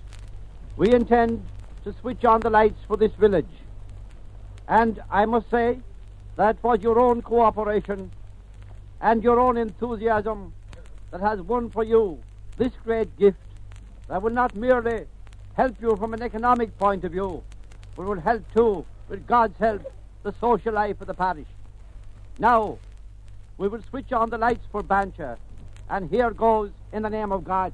we 0.77 0.93
intend 0.93 1.47
to 1.85 1.95
switch 2.01 2.25
on 2.25 2.41
the 2.41 2.51
lights 2.51 2.81
for 2.89 2.97
this 2.97 3.13
village. 3.13 3.55
And 4.69 5.01
I 5.11 5.25
must 5.27 5.49
say 5.51 5.79
that 6.37 6.63
was 6.65 6.83
your 6.83 6.99
own 6.99 7.23
cooperation 7.23 8.11
and 9.01 9.23
your 9.23 9.39
own 9.39 9.57
enthusiasm 9.57 10.53
that 11.13 11.21
has 11.21 11.41
won 11.41 11.71
for 11.71 11.85
you 11.85 12.19
this 12.59 12.73
great 12.83 13.17
gift 13.17 13.39
that 14.09 14.21
will 14.21 14.31
not 14.31 14.55
merely 14.57 15.07
help 15.57 15.81
you 15.81 15.97
from 15.97 16.15
an 16.15 16.23
economic 16.23 16.77
point 16.79 17.05
of 17.05 17.13
view, 17.13 17.43
but 17.97 18.07
will 18.07 18.21
help 18.21 18.43
too, 18.53 18.85
with 19.09 19.27
God's 19.27 19.59
help, 19.59 19.83
the 20.23 20.35
social 20.41 20.75
life 20.75 21.01
of 21.01 21.07
the 21.07 21.15
parish. 21.15 21.47
Now, 22.39 22.79
we 23.59 23.69
will 23.69 23.83
switch 23.83 24.13
on 24.13 24.31
the 24.31 24.39
lights 24.39 24.67
for 24.73 24.83
Bancher, 24.83 25.37
and 25.89 26.11
here 26.11 26.31
goes 26.31 26.71
in 26.93 27.03
the 27.03 27.11
name 27.11 27.31
of 27.31 27.45
God. 27.45 27.73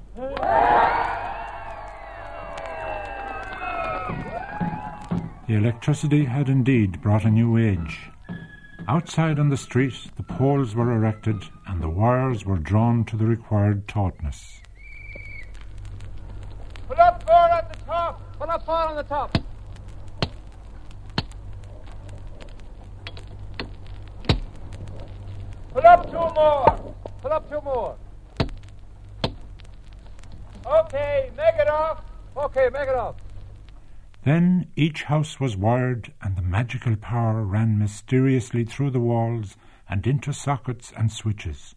The 5.48 5.56
electricity 5.56 6.26
had 6.26 6.48
indeed 6.48 7.00
brought 7.02 7.24
a 7.24 7.30
new 7.30 7.56
age. 7.56 8.10
Outside 8.86 9.38
on 9.38 9.48
the 9.48 9.56
street, 9.56 9.94
the 10.16 10.22
poles 10.22 10.74
were 10.74 10.92
erected 10.92 11.42
and 11.66 11.82
the 11.82 11.88
wires 11.88 12.44
were 12.44 12.58
drawn 12.58 13.04
to 13.06 13.16
the 13.16 13.26
required 13.26 13.88
tautness. 13.88 14.60
Pull 16.86 17.00
up 17.00 17.22
four 17.22 17.34
at 17.34 17.72
the 17.72 17.78
top. 18.50 18.60
Up 18.60 18.66
four 18.66 18.74
on 18.76 18.96
the 18.96 19.02
top. 19.02 19.38
Pull 25.72 25.86
up 25.86 26.10
two 26.10 26.34
more. 26.34 26.94
Pull 27.22 27.32
up 27.32 27.48
two 27.48 27.60
more. 27.60 27.96
Okay, 30.66 31.30
make 31.36 31.54
it 31.60 31.68
off. 31.68 32.02
Okay, 32.36 32.68
make 32.72 32.88
it 32.88 32.94
off. 32.94 33.16
Then 34.24 34.66
each 34.76 35.04
house 35.04 35.40
was 35.40 35.56
wired, 35.56 36.12
and 36.20 36.36
the 36.36 36.42
magical 36.42 36.96
power 36.96 37.42
ran 37.42 37.78
mysteriously 37.78 38.64
through 38.64 38.90
the 38.90 39.00
walls 39.00 39.56
and 39.88 40.06
into 40.06 40.32
sockets 40.32 40.92
and 40.96 41.10
switches. 41.10 41.74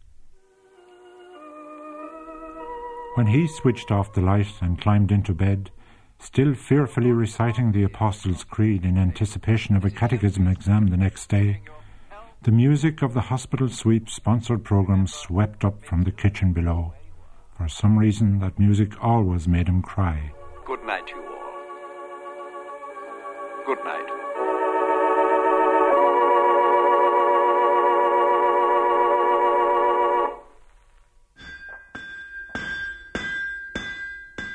When 3.15 3.27
he 3.27 3.47
switched 3.47 3.91
off 3.91 4.13
the 4.13 4.21
light 4.21 4.53
and 4.59 4.81
climbed 4.81 5.11
into 5.11 5.33
bed, 5.33 5.71
still 6.23 6.55
fearfully 6.55 7.11
reciting 7.11 7.71
the 7.71 7.83
Apostles' 7.83 8.45
Creed 8.45 8.85
in 8.85 8.97
anticipation 8.97 9.75
of 9.75 9.83
a 9.83 9.89
catechism 9.89 10.47
exam 10.47 10.87
the 10.87 10.95
next 10.95 11.27
day, 11.27 11.59
the 12.43 12.51
music 12.51 13.01
of 13.01 13.13
the 13.13 13.21
hospital 13.21 13.67
sweep 13.67 14.09
sponsored 14.09 14.63
program 14.63 15.05
swept 15.05 15.65
up 15.65 15.83
from 15.83 16.03
the 16.03 16.11
kitchen 16.11 16.53
below. 16.53 16.93
For 17.57 17.67
some 17.67 17.99
reason, 17.99 18.39
that 18.39 18.57
music 18.57 19.03
always 19.03 19.47
made 19.47 19.67
him 19.67 19.81
cry. 19.81 20.31
Good 20.65 20.83
night, 20.85 21.09
you 21.09 21.21
all. 21.21 21.53
Good 23.65 23.83
night. 23.83 24.22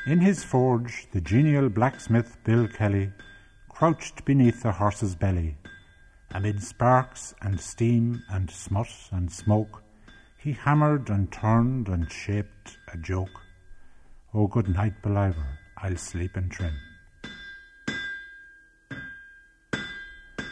In 0.09 0.21
his 0.21 0.43
forge, 0.43 1.07
the 1.13 1.21
genial 1.21 1.69
blacksmith 1.69 2.39
Bill 2.43 2.67
Kelly 2.67 3.13
crouched 3.69 4.25
beneath 4.25 4.63
the 4.63 4.73
horse's 4.73 5.15
belly. 5.15 5.59
Amid 6.31 6.63
sparks 6.63 7.35
and 7.43 7.61
steam 7.61 8.23
and 8.31 8.51
smut 8.51 8.89
and 9.13 9.31
smoke, 9.31 9.83
he 10.39 10.53
hammered 10.53 11.11
and 11.11 11.31
turned 11.31 11.89
and 11.89 12.11
shaped 12.11 12.79
a 12.91 12.97
joke. 12.97 13.43
Oh, 14.33 14.47
good 14.47 14.71
night, 14.71 14.95
Ballivor, 15.03 15.59
I'll 15.77 15.99
sleep 15.99 16.39
in 16.39 16.49
trim. 16.49 16.73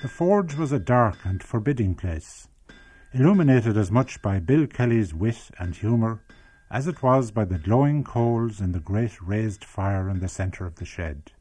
The 0.02 0.08
forge 0.08 0.54
was 0.54 0.72
a 0.72 0.78
dark 0.78 1.24
and 1.24 1.42
forbidding 1.42 1.94
place. 1.94 2.46
illuminated 3.14 3.78
as 3.78 3.90
much 3.90 4.20
by 4.20 4.38
Bill 4.38 4.66
Kelly's 4.66 5.14
wit 5.14 5.50
and 5.58 5.74
humour 5.74 6.20
as 6.70 6.88
it 6.88 7.02
was 7.02 7.30
by 7.30 7.44
the 7.44 7.58
glowing 7.58 8.02
coals 8.02 8.60
in 8.60 8.72
the 8.72 8.80
great 8.80 9.20
raised 9.22 9.64
fire 9.64 10.08
in 10.08 10.20
the 10.20 10.28
centre 10.28 10.66
of 10.66 10.76
the 10.76 10.84
shed. 10.84 11.32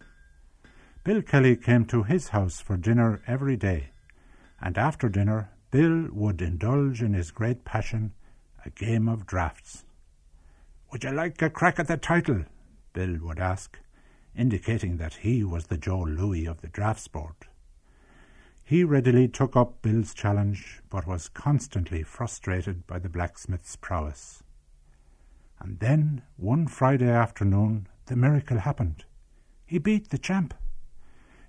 Bill 1.03 1.21
Kelly 1.21 1.55
came 1.55 1.85
to 1.85 2.03
his 2.03 2.29
house 2.29 2.61
for 2.61 2.77
dinner 2.77 3.21
every 3.27 3.55
day, 3.55 3.89
and 4.61 4.77
after 4.77 5.09
dinner 5.09 5.49
Bill 5.71 6.07
would 6.11 6.41
indulge 6.41 7.01
in 7.01 7.13
his 7.13 7.31
great 7.31 7.65
passion, 7.65 8.13
a 8.63 8.69
game 8.69 9.09
of 9.09 9.25
draughts. 9.25 9.85
Would 10.91 11.03
you 11.03 11.11
like 11.11 11.41
a 11.41 11.49
crack 11.49 11.79
at 11.79 11.87
the 11.87 11.97
title? 11.97 12.45
Bill 12.93 13.17
would 13.21 13.39
ask, 13.39 13.77
indicating 14.35 14.97
that 14.97 15.15
he 15.15 15.43
was 15.43 15.67
the 15.67 15.77
Joe 15.77 16.01
Louis 16.01 16.45
of 16.45 16.61
the 16.61 16.69
draughts 16.69 17.07
board. 17.07 17.35
He 18.63 18.83
readily 18.83 19.27
took 19.27 19.55
up 19.55 19.81
Bill's 19.81 20.13
challenge, 20.13 20.81
but 20.89 21.05
was 21.05 21.29
constantly 21.29 22.03
frustrated 22.03 22.87
by 22.87 22.97
the 22.99 23.09
blacksmith's 23.09 23.75
prowess. 23.75 24.41
And 25.59 25.79
then, 25.79 26.21
one 26.37 26.67
Friday 26.67 27.09
afternoon, 27.09 27.87
the 28.05 28.15
miracle 28.15 28.59
happened. 28.59 29.05
He 29.65 29.77
beat 29.79 30.09
the 30.09 30.17
champ. 30.17 30.53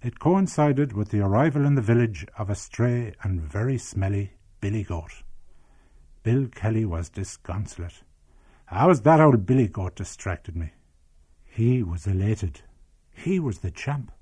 It 0.03 0.19
coincided 0.19 0.93
with 0.93 1.11
the 1.11 1.21
arrival 1.21 1.65
in 1.67 1.75
the 1.75 1.83
village 1.83 2.27
of 2.39 2.49
a 2.49 2.55
stray 2.55 3.15
and 3.23 3.41
very 3.41 3.79
smelly 3.79 4.33
billy 4.61 4.85
goat. 4.85 5.23
Bill 6.23 6.49
Kelly 6.49 6.85
was 6.85 7.09
disconsolate. 7.09 8.03
How's 8.67 9.03
that 9.03 9.21
old 9.21 9.47
billy 9.47 9.69
goat 9.69 9.97
distracted 9.97 10.57
me? 10.57 10.73
He 11.45 11.83
was 11.83 12.07
elated. 12.07 12.63
He 13.13 13.39
was 13.39 13.61
the 13.61 13.71
champ. 13.71 14.13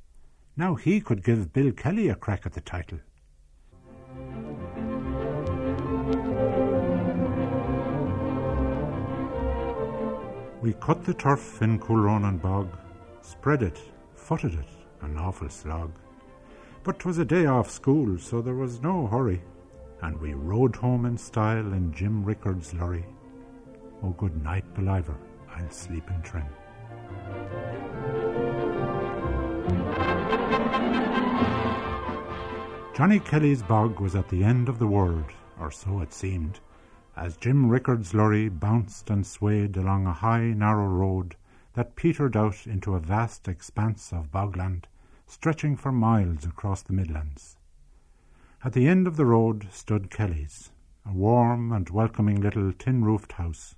Now 0.56 0.74
he 0.74 1.00
could 1.00 1.24
give 1.24 1.52
Bill 1.52 1.72
Kelly 1.72 2.08
a 2.08 2.14
crack 2.14 2.46
at 2.46 2.52
the 2.52 2.60
title. 2.60 3.00
We 10.64 10.72
cut 10.72 11.04
the 11.04 11.12
turf 11.12 11.60
in 11.60 11.78
Coolronan 11.78 12.40
bog, 12.40 12.74
spread 13.20 13.62
it, 13.62 13.78
footed 14.14 14.54
it, 14.54 14.68
an 15.02 15.18
awful 15.18 15.50
slog. 15.50 15.92
But 16.82 16.98
'twas 16.98 17.18
a 17.18 17.24
day 17.26 17.44
off 17.44 17.70
school, 17.70 18.16
so 18.16 18.40
there 18.40 18.54
was 18.54 18.80
no 18.80 19.06
hurry, 19.06 19.42
and 20.00 20.18
we 20.18 20.32
rode 20.32 20.74
home 20.76 21.04
in 21.04 21.18
style 21.18 21.74
in 21.74 21.92
Jim 21.92 22.24
Rickard's 22.24 22.72
lorry. 22.72 23.04
Oh, 24.02 24.14
good 24.16 24.42
night, 24.42 24.64
Ballivor, 24.74 25.18
I'll 25.54 25.68
sleep 25.68 26.08
in 26.08 26.22
trim. 26.22 26.48
Johnny 32.94 33.20
Kelly's 33.20 33.62
bog 33.62 34.00
was 34.00 34.14
at 34.14 34.30
the 34.30 34.42
end 34.42 34.70
of 34.70 34.78
the 34.78 34.86
world, 34.86 35.30
or 35.60 35.70
so 35.70 36.00
it 36.00 36.14
seemed, 36.14 36.60
as 37.16 37.36
Jim 37.36 37.68
Rickard's 37.68 38.12
lorry 38.12 38.48
bounced 38.48 39.08
and 39.10 39.26
swayed 39.26 39.76
along 39.76 40.06
a 40.06 40.12
high, 40.12 40.52
narrow 40.52 40.86
road 40.86 41.36
that 41.74 41.96
petered 41.96 42.36
out 42.36 42.66
into 42.66 42.94
a 42.94 43.00
vast 43.00 43.48
expanse 43.48 44.12
of 44.12 44.30
bogland, 44.30 44.84
stretching 45.26 45.76
for 45.76 45.92
miles 45.92 46.44
across 46.44 46.82
the 46.82 46.92
Midlands. 46.92 47.56
At 48.64 48.72
the 48.72 48.86
end 48.86 49.06
of 49.06 49.16
the 49.16 49.26
road 49.26 49.68
stood 49.70 50.10
Kelly's, 50.10 50.70
a 51.04 51.12
warm 51.12 51.72
and 51.72 51.88
welcoming 51.90 52.40
little 52.40 52.72
tin-roofed 52.72 53.32
house. 53.32 53.76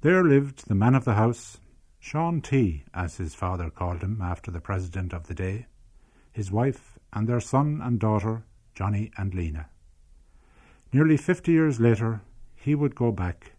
There 0.00 0.24
lived 0.24 0.68
the 0.68 0.74
man 0.74 0.94
of 0.94 1.04
the 1.04 1.14
house, 1.14 1.58
Sean 1.98 2.40
T., 2.40 2.84
as 2.94 3.16
his 3.16 3.34
father 3.34 3.70
called 3.70 4.02
him 4.02 4.20
after 4.22 4.50
the 4.50 4.60
president 4.60 5.12
of 5.12 5.26
the 5.26 5.34
day, 5.34 5.66
his 6.32 6.52
wife, 6.52 6.98
and 7.12 7.28
their 7.28 7.40
son 7.40 7.80
and 7.82 7.98
daughter, 7.98 8.44
Johnny 8.74 9.10
and 9.16 9.34
Lena. 9.34 9.68
Nearly 10.92 11.16
fifty 11.16 11.52
years 11.52 11.80
later, 11.80 12.20
he 12.54 12.74
would 12.74 12.94
go 12.94 13.12
back, 13.12 13.52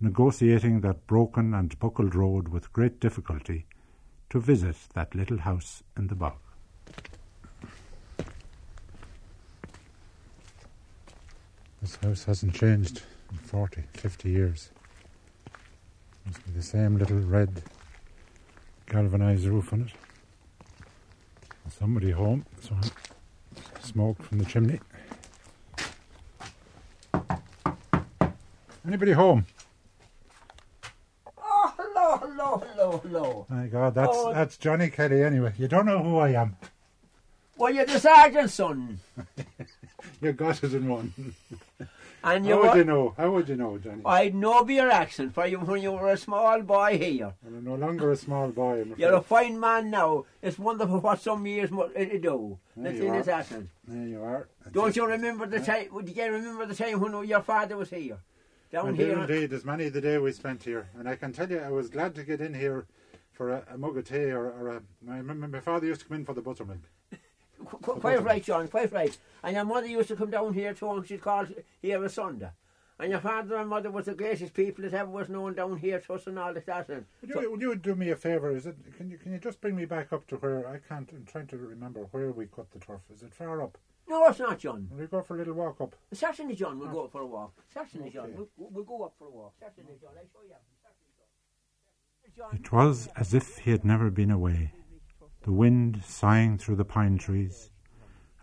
negotiating 0.00 0.80
that 0.80 1.06
broken 1.06 1.54
and 1.54 1.78
buckled 1.78 2.14
road 2.14 2.48
with 2.48 2.72
great 2.72 3.00
difficulty, 3.00 3.66
to 4.30 4.40
visit 4.40 4.76
that 4.94 5.14
little 5.14 5.38
house 5.38 5.82
in 5.96 6.08
the 6.08 6.14
bog. 6.14 6.38
This 11.80 11.96
house 11.96 12.24
hasn't 12.24 12.54
changed 12.54 13.02
in 13.30 13.38
40, 13.38 13.84
50 13.94 14.30
years. 14.30 14.70
Must 16.26 16.44
be 16.46 16.52
the 16.52 16.62
same 16.62 16.96
little 16.96 17.18
red 17.18 17.62
galvanized 18.86 19.46
roof 19.46 19.72
on 19.72 19.82
it. 19.82 19.92
Somebody 21.70 22.10
home, 22.10 22.44
smoke 23.80 24.22
from 24.22 24.38
the 24.38 24.44
chimney. 24.44 24.78
Anybody 28.86 29.12
home? 29.12 29.46
Oh, 31.38 31.74
hello, 31.78 32.16
hello, 32.18 32.62
hello, 32.74 32.98
hello. 33.04 33.46
My 33.48 33.66
God, 33.66 33.94
that's 33.94 34.10
Oh. 34.12 34.32
that's 34.32 34.56
Johnny 34.56 34.90
Kelly 34.90 35.22
anyway. 35.22 35.52
You 35.56 35.68
don't 35.68 35.86
know 35.86 36.02
who 36.02 36.18
I 36.18 36.30
am. 36.30 36.56
Well, 37.56 37.72
you're 37.72 37.86
the 37.86 38.00
sergeant's 38.00 38.54
son. 38.54 39.00
You 40.20 40.32
got 40.32 40.62
it 40.64 40.74
in 40.74 40.88
one. 40.88 41.12
And 42.24 42.46
you 42.46 42.54
How 42.54 42.62
would 42.62 42.76
you 42.76 42.84
know? 42.84 43.14
How 43.16 43.30
would 43.30 43.48
you 43.48 43.56
know, 43.56 43.78
Johnny? 43.78 44.02
I'd 44.04 44.34
know 44.34 44.64
by 44.64 44.72
your 44.72 44.90
accent 44.90 45.34
for 45.34 45.46
you 45.46 45.58
when 45.58 45.82
you 45.82 45.92
were 45.92 46.10
a 46.10 46.16
small 46.16 46.60
boy 46.62 46.96
here. 46.98 47.32
Well, 47.42 47.54
I'm 47.56 47.64
no 47.64 47.74
longer 47.74 48.10
a 48.12 48.16
small 48.16 48.48
boy. 48.48 48.84
You're 48.96 49.14
a 49.14 49.20
fine 49.20 49.58
man 49.58 49.90
now. 49.90 50.24
It's 50.40 50.58
wonderful 50.58 51.00
what 51.00 51.20
some 51.20 51.44
years 51.46 51.70
mu- 51.72 51.88
do. 51.94 52.58
There 52.76 52.84
Let's 52.92 52.96
you 52.98 53.02
see 53.24 53.30
are. 53.30 53.38
accent. 53.40 53.68
There 53.86 54.06
you 54.08 54.22
are. 54.22 54.48
Don't 54.72 54.94
you 54.94 55.06
remember 55.06 55.46
the 55.46 55.60
time? 55.60 55.88
Did 56.04 56.16
you 56.16 56.24
remember 56.32 56.66
the 56.66 56.74
time 56.76 57.00
when 57.00 57.26
your 57.28 57.42
father 57.42 57.76
was 57.76 57.90
here? 57.90 58.18
Down 58.72 58.88
I 58.88 58.92
here. 58.92 59.18
indeed. 59.18 59.52
As 59.52 59.64
many 59.64 59.88
the 59.90 60.00
day 60.00 60.16
we 60.18 60.32
spent 60.32 60.64
here, 60.64 60.88
and 60.98 61.06
I 61.08 61.14
can 61.14 61.32
tell 61.32 61.50
you, 61.50 61.58
I 61.58 61.68
was 61.70 61.90
glad 61.90 62.14
to 62.14 62.24
get 62.24 62.40
in 62.40 62.54
here 62.54 62.86
for 63.32 63.50
a, 63.50 63.64
a 63.74 63.76
mug 63.76 63.98
of 63.98 64.08
tea 64.08 64.30
or, 64.30 64.46
or 64.46 64.68
a. 64.70 64.82
I 65.10 65.18
remember 65.18 65.46
my 65.46 65.60
father 65.60 65.86
used 65.86 66.00
to 66.00 66.06
come 66.08 66.16
in 66.16 66.24
for 66.24 66.32
the 66.32 66.40
buttermilk. 66.40 66.80
Qu- 67.66 67.78
qu- 67.78 68.00
Quite 68.00 68.22
right, 68.24 68.42
John, 68.42 68.68
quite 68.68 68.90
right. 68.90 69.16
And 69.42 69.54
your 69.56 69.64
mother 69.66 69.86
used 69.86 70.08
to 70.08 70.16
come 70.16 70.30
down 70.30 70.54
here 70.54 70.72
too, 70.72 70.90
and 70.90 71.06
she'd 71.06 71.20
call 71.20 71.46
here 71.82 72.02
a 72.02 72.08
Sunday. 72.08 72.48
And 72.98 73.10
your 73.10 73.20
father 73.20 73.56
and 73.56 73.68
mother 73.68 73.90
was 73.90 74.06
the 74.06 74.14
greatest 74.14 74.54
people 74.54 74.84
that 74.84 74.94
ever 74.94 75.10
was 75.10 75.28
known 75.28 75.54
down 75.54 75.76
here 75.76 75.98
to 75.98 76.14
us 76.14 76.26
and 76.26 76.38
all 76.38 76.54
that. 76.54 76.66
that. 76.66 76.88
And 76.88 77.04
Would 77.20 77.30
you, 77.30 77.50
would 77.50 77.60
you 77.60 77.74
do 77.74 77.94
me 77.94 78.10
a 78.10 78.16
favour? 78.16 78.54
Is 78.56 78.66
it? 78.66 78.76
Can 78.96 79.10
you 79.10 79.18
can 79.18 79.32
you 79.32 79.38
just 79.38 79.60
bring 79.60 79.76
me 79.76 79.84
back 79.84 80.12
up 80.12 80.26
to 80.28 80.36
where 80.36 80.66
I 80.66 80.78
can't? 80.78 81.10
I'm 81.12 81.26
trying 81.26 81.48
to 81.48 81.58
remember 81.58 82.06
where 82.12 82.30
we 82.30 82.46
cut 82.46 82.70
the 82.70 82.78
turf. 82.78 83.00
Is 83.12 83.22
it 83.22 83.34
far 83.34 83.60
up? 83.62 83.76
No, 84.08 84.26
it's 84.26 84.38
not, 84.38 84.58
John. 84.58 84.88
Will 84.90 84.98
we 84.98 85.06
go 85.06 85.22
for 85.22 85.34
a 85.34 85.38
little 85.38 85.54
walk 85.54 85.80
up? 85.80 85.94
Certainly, 86.12 86.56
John, 86.56 86.78
we'll 86.78 86.88
ah. 86.88 86.92
go 86.92 87.08
for 87.08 87.20
a 87.22 87.26
walk. 87.26 87.54
Certainly, 87.72 88.10
John, 88.10 88.24
Okay. 88.24 88.34
we'll, 88.36 88.70
we'll 88.70 88.84
go 88.84 89.04
up 89.04 89.14
for 89.18 89.26
a 89.28 89.30
walk. 89.30 89.54
Certainly, 89.60 89.94
John, 90.00 90.10
I'll 90.18 90.26
show 90.32 90.42
you. 90.46 90.54
It 92.52 92.72
was 92.72 93.08
as 93.16 93.34
if 93.34 93.58
he 93.58 93.70
had 93.70 93.84
never 93.84 94.10
been 94.10 94.30
away. 94.30 94.72
The 95.42 95.52
wind 95.52 96.02
sighing 96.04 96.58
through 96.58 96.76
the 96.76 96.84
pine 96.84 97.18
trees, 97.18 97.70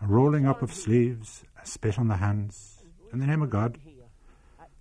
a 0.00 0.06
rolling 0.06 0.46
up 0.46 0.62
of 0.62 0.72
sleeves, 0.72 1.44
a 1.60 1.66
spit 1.66 1.98
on 1.98 2.08
the 2.08 2.16
hands, 2.16 2.84
in 3.12 3.18
the 3.18 3.26
name 3.26 3.42
of 3.42 3.50
God. 3.50 3.78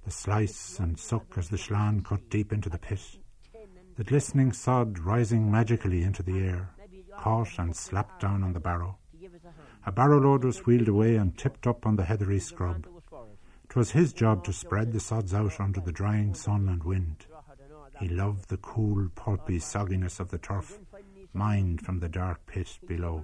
The 0.05 0.11
slice 0.11 0.79
and 0.79 0.97
suck 0.99 1.37
as 1.37 1.49
the 1.49 1.57
sleán 1.57 2.03
cut 2.03 2.29
deep 2.29 2.51
into 2.53 2.69
the 2.69 2.77
pit, 2.77 3.01
the 3.95 4.03
glistening 4.03 4.53
sod 4.53 4.99
rising 4.99 5.51
magically 5.51 6.03
into 6.03 6.23
the 6.23 6.39
air, 6.39 6.69
caught 7.17 7.57
and 7.57 7.75
slapped 7.75 8.21
down 8.21 8.43
on 8.43 8.53
the 8.53 8.59
barrow. 8.59 8.97
A 9.85 9.91
barrow 9.91 10.19
load 10.19 10.43
was 10.43 10.65
wheeled 10.65 10.87
away 10.87 11.15
and 11.15 11.37
tipped 11.37 11.65
up 11.65 11.85
on 11.85 11.95
the 11.95 12.03
heathery 12.03 12.39
scrub. 12.39 12.87
'Twas 13.69 13.91
his 13.91 14.13
job 14.13 14.43
to 14.43 14.51
spread 14.51 14.91
the 14.91 14.99
sods 14.99 15.33
out 15.33 15.59
under 15.59 15.79
the 15.79 15.91
drying 15.91 16.33
sun 16.33 16.67
and 16.67 16.83
wind. 16.83 17.25
He 17.99 18.07
loved 18.07 18.49
the 18.49 18.57
cool, 18.57 19.09
pulpy 19.15 19.59
sogginess 19.59 20.19
of 20.19 20.31
the 20.31 20.37
turf, 20.37 20.79
mined 21.33 21.81
from 21.81 21.99
the 21.99 22.09
dark 22.09 22.45
pit 22.45 22.79
below. 22.87 23.23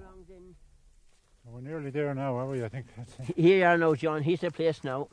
We're 1.44 1.60
nearly 1.60 1.90
there 1.90 2.14
now, 2.14 2.36
are 2.36 2.46
we? 2.46 2.64
I 2.64 2.68
think 2.68 2.86
that's 2.96 3.12
it. 3.18 3.36
Here 3.36 3.58
you 3.58 3.64
are 3.64 3.78
now, 3.78 3.94
John. 3.94 4.22
Here's 4.22 4.40
the 4.40 4.50
place 4.50 4.82
now. 4.84 5.08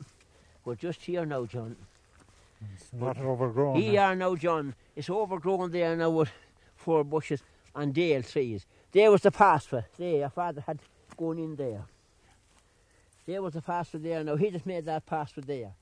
We're 0.64 0.74
just 0.74 1.02
here 1.02 1.24
now, 1.24 1.46
John. 1.46 1.76
It's 2.74 2.92
not 2.92 3.18
overgrown. 3.18 3.76
Here 3.76 3.90
you 3.90 3.96
now. 3.96 4.04
are 4.06 4.16
now, 4.16 4.34
John. 4.36 4.74
It's 4.96 5.10
overgrown 5.10 5.70
there 5.70 5.96
now 5.96 6.10
with 6.10 6.30
four 6.76 7.04
bushes 7.04 7.42
and 7.74 7.94
dale 7.94 8.22
trees. 8.22 8.66
There 8.92 9.10
was 9.10 9.22
the 9.22 9.30
pathway. 9.30 9.84
There, 9.98 10.18
your 10.18 10.30
father 10.30 10.62
had 10.66 10.80
gone 11.16 11.38
in 11.38 11.56
there. 11.56 11.84
There 13.26 13.42
was 13.42 13.56
a 13.56 13.62
pathway 13.62 14.00
there 14.00 14.24
now. 14.24 14.36
He 14.36 14.50
just 14.50 14.66
made 14.66 14.84
that 14.86 15.06
pathway 15.06 15.42
there. 15.46 15.72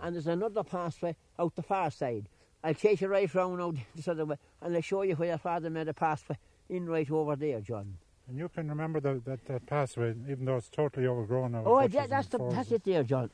And 0.00 0.14
there's 0.14 0.26
another 0.26 0.64
pathway 0.64 1.14
out 1.38 1.54
the 1.54 1.62
far 1.62 1.90
side. 1.90 2.28
I'll 2.62 2.74
take 2.74 3.00
you 3.00 3.08
right 3.08 3.32
round 3.34 3.60
out 3.60 3.76
this 3.94 4.08
other 4.08 4.24
way 4.24 4.36
and 4.60 4.74
I'll 4.74 4.82
show 4.82 5.02
you 5.02 5.14
where 5.14 5.28
your 5.28 5.38
father 5.38 5.70
made 5.70 5.88
a 5.88 5.94
pathway 5.94 6.36
in 6.68 6.86
right 6.86 7.10
over 7.10 7.36
there, 7.36 7.60
John. 7.60 7.96
And 8.28 8.36
you 8.36 8.48
can 8.48 8.68
remember 8.68 9.00
the, 9.00 9.22
that, 9.24 9.46
that 9.46 9.66
passway, 9.66 10.14
even 10.28 10.44
though 10.44 10.56
it's 10.56 10.68
totally 10.68 11.06
overgrown 11.06 11.52
now. 11.52 11.62
Oh, 11.64 11.80
yeah, 11.80 12.06
that's 12.06 12.28
the 12.28 12.38
that's 12.38 12.70
it 12.70 12.84
there, 12.84 13.02
John. 13.02 13.30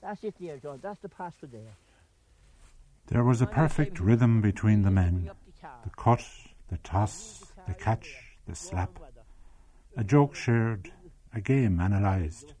That's 0.00 0.24
it 0.24 0.34
there, 0.40 0.56
John. 0.56 0.80
That's 0.82 0.98
the 1.00 1.08
pathway 1.08 1.48
there. 1.52 1.76
There 3.06 3.22
was 3.22 3.40
a 3.40 3.46
perfect 3.46 4.00
rhythm 4.00 4.40
between 4.40 4.82
the 4.82 4.90
men 4.90 5.30
the 5.84 5.90
cut, 5.90 6.24
the 6.70 6.78
toss, 6.78 7.44
the 7.68 7.74
catch, 7.74 8.36
the 8.48 8.54
slap. 8.54 8.98
A 9.96 10.04
joke 10.04 10.34
shared, 10.34 10.90
a 11.34 11.40
game 11.40 11.78
analysed. 11.78 12.54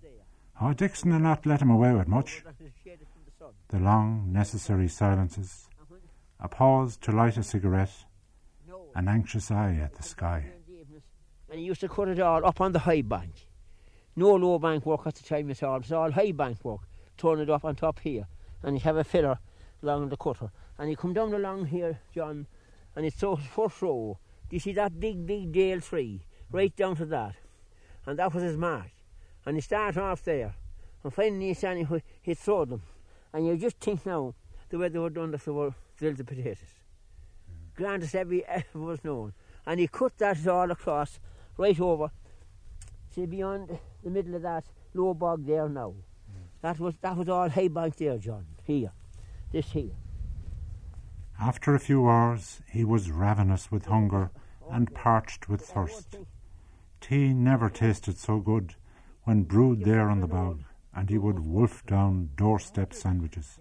Oh, 0.60 0.72
Dixon 0.72 1.12
will 1.12 1.18
not 1.18 1.46
let 1.46 1.62
him 1.62 1.70
away 1.70 1.92
with 1.92 2.06
much. 2.06 2.44
The 3.68 3.78
long, 3.78 4.32
necessary 4.32 4.88
silences, 4.88 5.68
a 6.38 6.48
pause 6.48 6.96
to 6.98 7.10
light 7.10 7.36
a 7.36 7.42
cigarette, 7.42 8.04
an 8.94 9.08
anxious 9.08 9.50
eye 9.50 9.78
at 9.82 9.94
the 9.94 10.02
sky. 10.02 10.44
And 11.50 11.58
he 11.58 11.66
used 11.66 11.80
to 11.80 11.88
cut 11.88 12.08
it 12.08 12.20
all 12.20 12.44
up 12.44 12.60
on 12.60 12.72
the 12.72 12.80
high 12.80 13.02
bank. 13.02 13.46
No 14.14 14.34
low 14.34 14.58
bank 14.58 14.84
work 14.84 15.06
at 15.06 15.14
the 15.14 15.22
time 15.22 15.50
at 15.50 15.62
all. 15.62 15.76
It 15.76 15.82
was 15.82 15.92
all 15.92 16.10
high 16.10 16.32
bank 16.32 16.62
work. 16.64 16.80
Turn 17.16 17.40
it 17.40 17.50
up 17.50 17.64
on 17.64 17.76
top 17.76 18.00
here. 18.00 18.26
And 18.62 18.76
he'd 18.76 18.84
have 18.84 18.96
a 18.96 19.04
filler 19.04 19.38
along 19.82 20.10
the 20.10 20.16
cutter. 20.16 20.50
And 20.78 20.90
he'd 20.90 20.98
come 20.98 21.14
down 21.14 21.32
along 21.32 21.66
here, 21.66 22.00
John, 22.14 22.46
and 22.94 23.06
it's 23.06 23.18
so 23.18 23.36
first 23.36 23.80
row. 23.80 24.18
Do 24.48 24.56
you 24.56 24.60
see 24.60 24.72
that 24.72 25.00
big, 25.00 25.26
big 25.26 25.52
Dale 25.52 25.80
tree? 25.80 26.22
Right 26.52 26.74
down 26.76 26.96
to 26.96 27.06
that. 27.06 27.34
And 28.06 28.18
that 28.18 28.34
was 28.34 28.42
his 28.42 28.56
mark. 28.56 28.90
And 29.46 29.56
he 29.56 29.60
started 29.60 30.00
off 30.00 30.22
there. 30.22 30.54
And 31.02 31.12
finally 31.12 31.48
he 31.48 31.54
said 31.54 31.76
he- 31.78 32.02
he'd 32.22 32.38
throw 32.38 32.64
them. 32.64 32.82
And 33.32 33.46
you 33.46 33.56
just 33.56 33.78
think 33.78 34.04
now, 34.06 34.34
the 34.68 34.78
way 34.78 34.88
they 34.88 34.98
were 34.98 35.10
done, 35.10 35.30
that 35.32 35.44
they 35.44 35.50
were 35.52 35.74
drilled 35.96 36.18
the 36.18 36.24
potatoes. 36.24 36.58
Hmm. 37.46 37.82
Grandest 37.82 38.14
every 38.14 38.44
ever 38.46 38.78
was 38.78 39.02
known. 39.02 39.32
And 39.66 39.80
he 39.80 39.88
cut 39.88 40.18
that 40.18 40.46
all 40.46 40.70
across, 40.70 41.18
right 41.56 41.78
over. 41.80 42.10
See 43.14 43.26
beyond 43.26 43.78
the 44.02 44.10
middle 44.10 44.34
of 44.34 44.42
that 44.42 44.64
low 44.94 45.14
bog 45.14 45.46
there 45.46 45.68
now. 45.68 45.90
Hmm. 45.90 46.42
That 46.60 46.78
was 46.78 46.94
that 47.00 47.16
was 47.16 47.28
all 47.28 47.48
hay 47.48 47.68
bank 47.68 47.96
there, 47.96 48.18
John. 48.18 48.46
Here. 48.64 48.92
This 49.52 49.70
here. 49.70 49.92
After 51.40 51.74
a 51.74 51.80
few 51.80 52.08
hours, 52.08 52.60
he 52.70 52.84
was 52.84 53.10
ravenous 53.10 53.70
with 53.70 53.86
hunger 53.86 54.30
and 54.70 54.94
parched 54.94 55.48
with 55.48 55.60
thirst. 55.60 56.16
Tea 57.02 57.34
never 57.34 57.68
tasted 57.68 58.16
so 58.16 58.38
good 58.38 58.76
when 59.24 59.42
brewed 59.42 59.84
there 59.84 60.08
on 60.08 60.20
the 60.20 60.28
bog, 60.28 60.62
and 60.94 61.10
he 61.10 61.18
would 61.18 61.40
wolf 61.40 61.84
down 61.84 62.30
doorstep 62.36 62.94
sandwiches. 62.94 63.58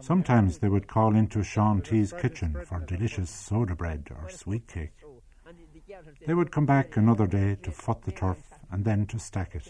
Sometimes 0.00 0.58
they 0.58 0.68
would 0.68 0.86
call 0.86 1.16
into 1.16 1.42
Sean 1.42 1.82
T's 1.82 2.12
kitchen 2.12 2.56
for 2.64 2.78
delicious 2.78 3.30
soda 3.30 3.74
bread 3.74 4.08
or 4.10 4.30
sweet 4.30 4.68
cake. 4.68 4.92
They 6.26 6.34
would 6.34 6.52
come 6.52 6.66
back 6.66 6.96
another 6.96 7.26
day 7.26 7.56
to 7.62 7.70
foot 7.72 8.02
the 8.02 8.12
turf 8.12 8.38
and 8.70 8.84
then 8.84 9.06
to 9.06 9.18
stack 9.18 9.56
it. 9.56 9.68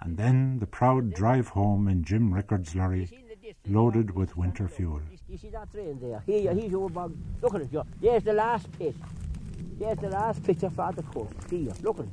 And 0.00 0.16
then 0.16 0.60
the 0.60 0.66
proud 0.66 1.12
drive 1.12 1.48
home 1.48 1.86
in 1.86 2.02
Jim 2.02 2.32
Rickard's 2.32 2.74
lorry, 2.74 3.10
loaded 3.66 4.14
with 4.14 4.36
winter 4.36 4.68
fuel. 4.68 5.02
You 5.28 5.36
see 5.36 5.50
that 5.50 5.70
drain 5.72 5.98
there? 6.00 6.22
Here, 6.24 6.54
here's 6.54 6.70
your 6.70 6.88
bog. 6.88 7.14
Look 7.42 7.54
at 7.54 7.62
it, 7.62 7.72
John. 7.72 7.86
There's 8.00 8.22
the 8.22 8.32
last 8.32 8.70
pit. 8.78 8.94
There's 9.78 9.98
the 9.98 10.08
last 10.08 10.42
picture 10.42 10.66
of 10.66 10.74
Father 10.74 11.02
Court. 11.02 11.30
Here, 11.48 11.72
look 11.82 12.00
at 12.00 12.06
it. 12.06 12.10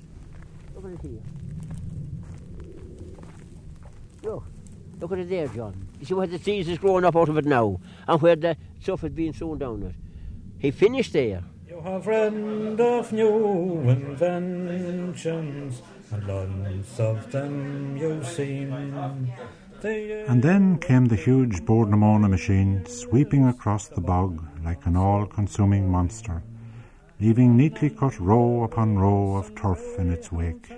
Look 0.75 0.85
at 0.85 0.91
it 0.91 1.01
here. 1.01 1.21
Look. 4.23 4.43
Look 4.99 5.11
at 5.11 5.19
it 5.19 5.29
there, 5.29 5.47
John. 5.47 5.87
You 5.99 6.05
see 6.05 6.13
where 6.13 6.27
the 6.27 6.39
trees 6.39 6.69
is 6.69 6.77
growing 6.77 7.03
up 7.05 7.15
out 7.15 7.27
of 7.27 7.37
it 7.37 7.45
now, 7.45 7.79
and 8.07 8.21
where 8.21 8.35
the 8.35 8.55
stuff 8.79 9.03
is 9.03 9.11
being 9.11 9.33
sown 9.33 9.57
down 9.57 9.83
it. 9.83 9.95
He 10.57 10.71
finished 10.71 11.13
there. 11.13 11.43
You 11.67 11.81
have 11.81 12.07
read 12.07 12.79
of 12.79 13.11
new 13.11 13.79
inventions, 13.89 15.81
and 16.11 16.27
lots 16.27 16.99
of 16.99 17.31
them 17.31 17.97
you've 17.97 18.25
seen. 18.25 18.71
And 19.83 20.41
then 20.41 20.77
came 20.79 21.05
the 21.05 21.15
huge 21.15 21.65
Bord 21.65 21.89
na 21.89 21.97
Móna 21.97 22.29
machine 22.29 22.85
sweeping 22.85 23.45
across 23.47 23.87
the 23.87 24.01
bog 24.01 24.41
like 24.63 24.85
an 24.85 24.95
all 24.95 25.25
consuming 25.25 25.91
monster, 25.91 26.41
leaving 27.19 27.55
neatly 27.55 27.89
cut 27.89 28.19
row 28.19 28.63
upon 28.63 28.97
row 28.97 29.35
of 29.35 29.55
turf 29.55 29.83
in 29.97 30.11
its 30.11 30.31
wake. 30.31 30.69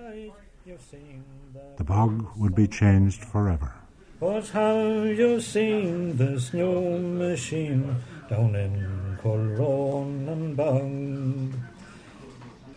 The 1.77 1.83
bog 1.83 2.27
would 2.37 2.55
be 2.55 2.67
changed 2.67 3.23
forever. 3.23 3.73
But 4.19 4.47
have 4.49 5.05
you 5.17 5.39
seen 5.39 6.17
this 6.17 6.53
new 6.53 6.97
machine 6.97 7.95
down 8.29 8.55
in 8.55 9.17
Coolronan 9.21 10.55
Bog? 10.55 11.53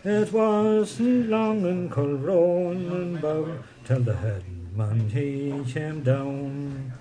It 0.03 0.31
wasn't 0.31 1.29
long 1.29 1.65
in 1.65 1.89
Coolronan 1.89 3.21
Bog 3.21 3.63
till 3.85 4.01
the 4.01 4.15
headman 4.15 5.09
he 5.09 5.63
came 5.71 6.03
down. 6.03 6.93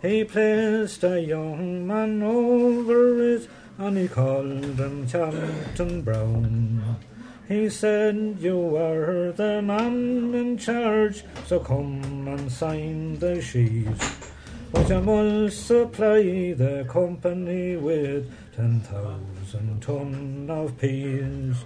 He 0.00 0.24
placed 0.24 1.04
a 1.04 1.20
young 1.20 1.86
man 1.86 2.22
over 2.22 3.34
it 3.34 3.48
and 3.78 3.98
he 3.98 4.08
called 4.08 4.78
him 4.78 5.06
Captain 5.08 6.02
Brown. 6.02 6.96
He 7.48 7.68
said, 7.68 8.36
You 8.40 8.76
are 8.76 9.32
the 9.32 9.60
man 9.62 10.34
in 10.34 10.58
charge, 10.58 11.24
so 11.46 11.60
come 11.60 12.28
and 12.28 12.50
sign 12.50 13.18
the 13.18 13.42
sheet. 13.42 13.88
But 14.72 14.88
you 14.88 15.00
must 15.00 15.66
supply 15.66 16.54
the 16.54 16.86
company 16.88 17.76
with 17.76 18.32
ten 18.56 18.80
thousand 18.80 19.82
ton 19.82 20.48
of 20.48 20.78
peas. 20.78 21.64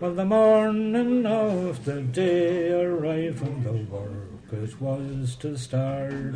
Well, 0.00 0.14
the 0.14 0.24
morning 0.24 1.26
of 1.26 1.84
the 1.84 2.02
day 2.02 2.72
arrived 2.72 3.42
when 3.42 3.62
the 3.62 3.72
work 3.94 4.52
it 4.52 4.80
was 4.80 5.36
to 5.36 5.56
start. 5.56 6.34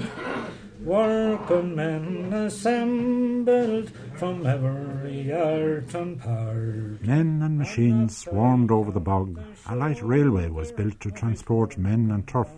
Working 0.85 1.75
men 1.75 2.31
assembled 2.35 3.91
from 4.17 4.47
every 4.47 5.33
art 5.33 5.95
and 5.95 6.21
part. 6.21 7.03
Men 7.03 7.41
and 7.43 7.57
machines 7.57 8.19
swarmed 8.19 8.71
over 8.71 8.93
the 8.93 9.01
bog. 9.01 9.41
A 9.67 9.75
light 9.75 10.03
railway 10.03 10.51
was 10.51 10.73
built 10.73 11.01
to 11.01 11.11
transport 11.11 11.79
men 11.79 12.11
and 12.11 12.29
turf. 12.29 12.51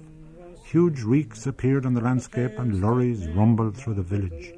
Huge 0.65 1.03
reeks 1.03 1.47
appeared 1.47 1.87
on 1.87 1.95
the 1.95 2.01
landscape 2.01 2.59
and 2.59 2.81
lorries 2.81 3.29
rumbled 3.29 3.77
through 3.77 3.95
the 3.95 4.03
village. 4.03 4.53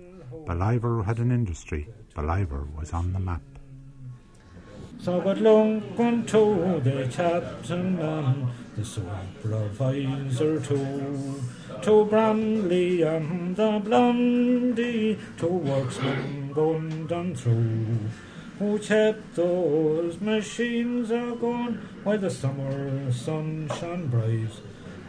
Ballivor 0.47 1.05
had 1.05 1.19
an 1.19 1.31
industry. 1.31 1.89
Ballivor 2.17 2.67
was 2.75 2.95
on 2.95 3.13
the 3.13 3.21
map. 3.21 3.43
So 4.99 5.21
good 5.21 5.43
luck 5.43 6.01
unto 6.01 6.81
the 6.81 7.07
captain 7.13 7.99
and 7.99 8.49
the 8.79 8.85
supervisor 8.85 10.61
too. 10.61 11.43
To 11.83 12.05
Bramley 12.05 13.03
and 13.03 13.57
the 13.57 13.81
Blondie, 13.85 15.19
to 15.39 15.47
worksmen 15.47 16.53
gone 16.53 17.07
down 17.07 17.35
through. 17.35 17.99
Who 18.59 18.79
kept 18.79 19.35
those 19.35 20.21
machines 20.21 21.11
a 21.11 21.37
going 21.41 21.75
while 22.05 22.19
the 22.19 22.31
summer 22.31 23.13
sun 23.13 23.69
shone 23.79 24.07
bright. 24.09 24.55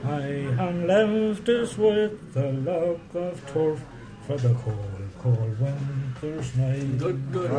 I 0.04 0.22
am 0.66 0.88
left 0.88 1.50
us 1.50 1.78
with 1.78 2.34
the 2.34 2.52
luck 2.54 3.02
of 3.14 3.52
turf 3.52 3.84
for 4.26 4.38
the 4.38 4.54
cold, 4.54 5.10
cold 5.20 5.60
winter's 5.60 6.56
night. 6.56 6.98
Good, 6.98 7.32
good. 7.32 7.52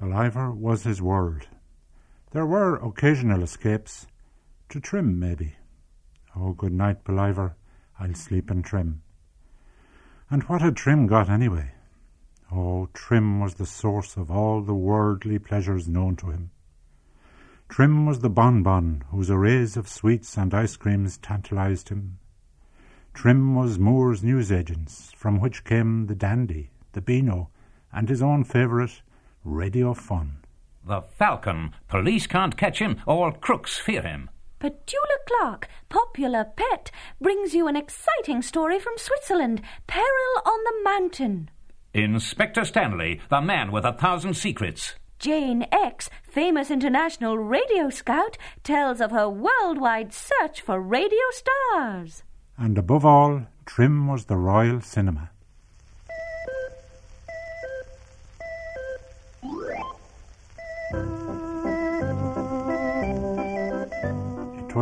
Ballivor 0.00 0.54
was 0.54 0.82
his 0.82 1.00
world. 1.00 1.46
There 2.32 2.46
were 2.46 2.76
occasional 2.76 3.42
escapes. 3.42 4.06
To 4.70 4.80
Trim, 4.80 5.18
maybe. 5.18 5.56
Oh, 6.34 6.54
good 6.54 6.72
night, 6.72 7.04
Ballivor. 7.04 7.56
I'll 8.00 8.14
sleep 8.14 8.50
in 8.50 8.62
Trim. 8.62 9.02
And 10.30 10.42
what 10.44 10.62
had 10.62 10.74
Trim 10.74 11.06
got 11.06 11.28
anyway? 11.28 11.72
Oh, 12.50 12.88
Trim 12.94 13.38
was 13.38 13.54
the 13.54 13.66
source 13.66 14.16
of 14.16 14.30
all 14.30 14.62
the 14.62 14.74
worldly 14.74 15.38
pleasures 15.38 15.86
known 15.86 16.16
to 16.16 16.30
him. 16.30 16.50
Trim 17.68 18.06
was 18.06 18.20
the 18.20 18.30
bonbon 18.30 19.04
whose 19.10 19.30
arrays 19.30 19.76
of 19.76 19.86
sweets 19.86 20.38
and 20.38 20.54
ice 20.54 20.76
creams 20.76 21.18
tantalized 21.18 21.90
him. 21.90 22.18
Trim 23.12 23.54
was 23.54 23.78
Moore's 23.78 24.24
newsagents, 24.24 25.12
from 25.14 25.38
which 25.38 25.64
came 25.64 26.06
the 26.06 26.14
Dandy, 26.14 26.70
the 26.92 27.02
Beano, 27.02 27.50
and 27.92 28.08
his 28.08 28.22
own 28.22 28.44
favourite, 28.44 29.02
Radio 29.44 29.92
Fun. 29.92 30.41
The 30.84 31.02
Falcon. 31.02 31.72
Police 31.88 32.26
can't 32.26 32.56
catch 32.56 32.80
him. 32.80 32.98
All 33.06 33.32
crooks 33.32 33.78
fear 33.78 34.02
him. 34.02 34.30
Petula 34.60 35.18
Clark, 35.26 35.68
popular 35.88 36.44
pet, 36.44 36.92
brings 37.20 37.52
you 37.52 37.66
an 37.66 37.74
exciting 37.74 38.42
story 38.42 38.78
from 38.78 38.94
Switzerland 38.96 39.60
Peril 39.88 40.42
on 40.44 40.58
the 40.64 40.84
Mountain. 40.84 41.50
Inspector 41.94 42.64
Stanley, 42.64 43.20
the 43.28 43.40
man 43.40 43.72
with 43.72 43.84
a 43.84 43.92
thousand 43.92 44.34
secrets. 44.34 44.94
Jane 45.18 45.66
X, 45.72 46.08
famous 46.22 46.70
international 46.70 47.38
radio 47.38 47.90
scout, 47.90 48.38
tells 48.62 49.00
of 49.00 49.10
her 49.10 49.28
worldwide 49.28 50.12
search 50.12 50.60
for 50.60 50.80
radio 50.80 51.18
stars. 51.32 52.22
And 52.56 52.78
above 52.78 53.04
all, 53.04 53.46
Trim 53.66 54.06
was 54.06 54.26
the 54.26 54.36
Royal 54.36 54.80
Cinema. 54.80 55.31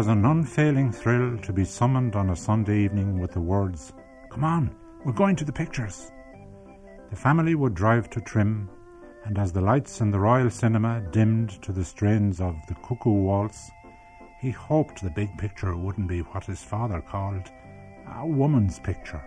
Was 0.01 0.09
an 0.09 0.25
unfailing 0.25 0.93
thrill 0.93 1.37
to 1.37 1.53
be 1.53 1.63
summoned 1.63 2.17
on 2.17 2.31
a 2.31 2.35
Sunday 2.35 2.85
evening 2.85 3.21
with 3.21 3.33
the 3.33 3.41
words, 3.43 3.93
Come 4.31 4.45
on, 4.45 4.75
we're 5.05 5.13
going 5.13 5.37
to 5.37 5.45
the 5.45 5.53
pictures. 5.53 6.11
The 7.11 7.17
family 7.17 7.55
would 7.55 7.75
drive 7.75 8.09
to 8.11 8.23
Trim, 8.23 8.71
and 9.27 9.37
as 9.39 9.53
the 9.53 9.61
lights 9.61 10.01
in 10.01 10.11
the 10.11 10.19
Royal 10.19 10.49
Cinema 10.49 11.03
dimmed 11.11 11.61
to 11.61 11.71
the 11.71 11.85
strains 11.85 12.41
of 12.41 12.57
the 12.67 12.77
Cuckoo 12.77 13.11
Waltz, 13.11 13.71
He 14.41 14.51
hoped 14.51 15.03
the 15.03 15.11
big 15.11 15.37
picture 15.37 15.77
wouldn't 15.77 16.09
be 16.09 16.21
what 16.21 16.47
his 16.47 16.63
father 16.63 17.03
called 17.03 17.51
a 18.11 18.27
woman's 18.27 18.79
picture. 18.79 19.21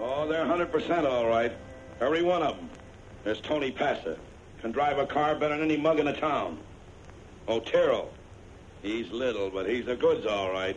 Oh, 0.00 0.26
they're 0.26 0.46
100% 0.46 1.04
all 1.04 1.26
right. 1.26 1.52
Every 2.00 2.22
one 2.22 2.42
of 2.42 2.56
them. 2.56 2.70
There's 3.22 3.42
Tony 3.42 3.70
Passa. 3.70 4.16
Can 4.66 4.72
drive 4.72 4.98
a 4.98 5.06
car 5.06 5.36
better 5.36 5.56
than 5.56 5.70
any 5.70 5.76
mug 5.76 6.00
in 6.00 6.06
the 6.06 6.12
town. 6.12 6.58
Oh, 7.46 7.60
Tyrrell. 7.60 8.10
He's 8.82 9.08
little, 9.12 9.48
but 9.48 9.68
he's 9.68 9.86
the 9.86 9.94
goods 9.94 10.26
all 10.26 10.50
right. 10.50 10.76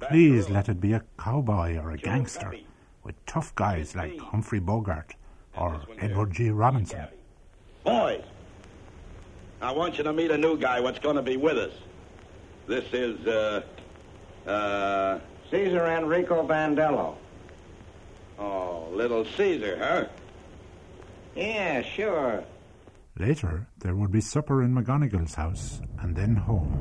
Please 0.00 0.48
let 0.48 0.70
it 0.70 0.80
be 0.80 0.94
a 0.94 1.02
cowboy 1.18 1.76
or 1.76 1.90
a 1.90 1.98
gangster 1.98 2.54
with 3.04 3.14
tough 3.26 3.54
guys 3.56 3.94
like 3.94 4.18
Humphrey 4.18 4.58
Bogart 4.58 5.14
or 5.54 5.82
Edward 6.00 6.32
G. 6.32 6.48
Robinson. 6.48 7.08
Boys, 7.84 8.24
I 9.60 9.70
want 9.70 9.98
you 9.98 10.04
to 10.04 10.12
meet 10.14 10.30
a 10.30 10.38
new 10.38 10.56
guy 10.56 10.80
what's 10.80 10.98
going 10.98 11.16
to 11.16 11.22
be 11.22 11.36
with 11.36 11.58
us. 11.58 11.74
This 12.66 12.86
is, 12.94 13.26
uh, 13.26 13.62
uh... 14.46 15.18
Caesar 15.50 15.84
Enrico 15.88 16.48
Bandello. 16.48 17.16
Oh, 18.38 18.88
little 18.94 19.26
Caesar, 19.36 19.76
huh? 19.78 20.04
Yeah, 21.36 21.82
sure. 21.82 22.44
Later, 23.22 23.68
there 23.78 23.94
would 23.94 24.10
be 24.10 24.20
supper 24.20 24.64
in 24.64 24.74
McGonagall's 24.74 25.36
house 25.36 25.80
and 26.00 26.16
then 26.16 26.34
home. 26.34 26.72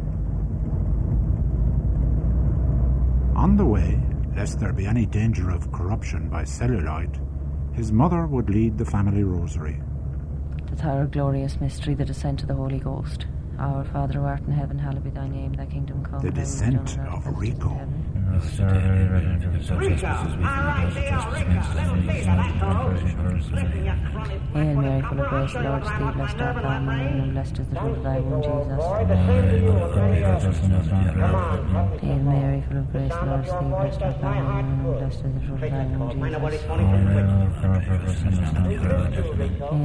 On 3.35 3.55
the 3.55 3.65
way, 3.65 4.01
lest 4.35 4.59
there 4.59 4.73
be 4.73 4.87
any 4.87 5.05
danger 5.05 5.51
of 5.51 5.71
corruption 5.71 6.29
by 6.29 6.43
celluloid, 6.43 7.21
his 7.73 7.91
mother 7.91 8.25
would 8.25 8.49
lead 8.49 8.75
the 8.75 8.85
family 8.85 9.23
rosary. 9.23 9.83
The 10.71 10.77
third 10.77 11.11
glorious 11.11 11.61
mystery, 11.61 11.93
the 11.93 12.05
descent 12.05 12.41
of 12.41 12.47
the 12.47 12.55
Holy 12.55 12.79
Ghost. 12.79 13.27
Our 13.59 13.83
Father 13.83 14.19
who 14.19 14.25
art 14.25 14.41
in 14.41 14.51
heaven, 14.51 14.79
hallowed 14.79 15.03
be 15.03 15.11
thy 15.11 15.27
name, 15.27 15.53
thy 15.53 15.67
kingdom 15.67 16.03
come. 16.03 16.21
The 16.21 16.31
descent 16.31 16.97
of 16.97 17.23
Rico. 17.37 17.69
Hail 24.51 24.75
Mary, 24.75 25.01
full 25.01 25.19
of 25.21 25.29
grace, 25.29 25.53
the 25.53 25.61
Lord 25.61 25.83
is 25.83 25.89
thee, 25.89 26.11
blessed 26.11 26.41
art 26.41 26.55
thou 26.61 26.77
among 26.77 26.87
women, 26.87 27.19
and 27.21 27.31
blessed 27.31 27.59
is 27.59 27.67
the 27.69 27.75
fruit 27.79 27.97
of 27.97 28.03
thy 28.03 28.19
womb, 28.19 28.41
Jesus. 28.41 28.79
Hail 32.01 32.19
Mary, 32.19 32.61
full 32.67 32.77
of 32.77 32.91
grace, 32.91 33.11
the 33.11 33.25
Lord 33.25 33.43
is 33.43 33.51
thee, 33.51 33.71
blessed 33.71 34.01
art 34.01 34.21
thou 34.21 34.31
among 34.31 34.61
women, 34.61 34.81
and 34.81 35.01
blessed 35.01 35.23
is 35.25 35.33
the 35.33 35.39
fruit 35.41 35.63
of 35.63 35.71
thy 35.71 35.85
womb, 35.85 36.11
Jesus. 36.11 36.61
Hail 36.61 36.79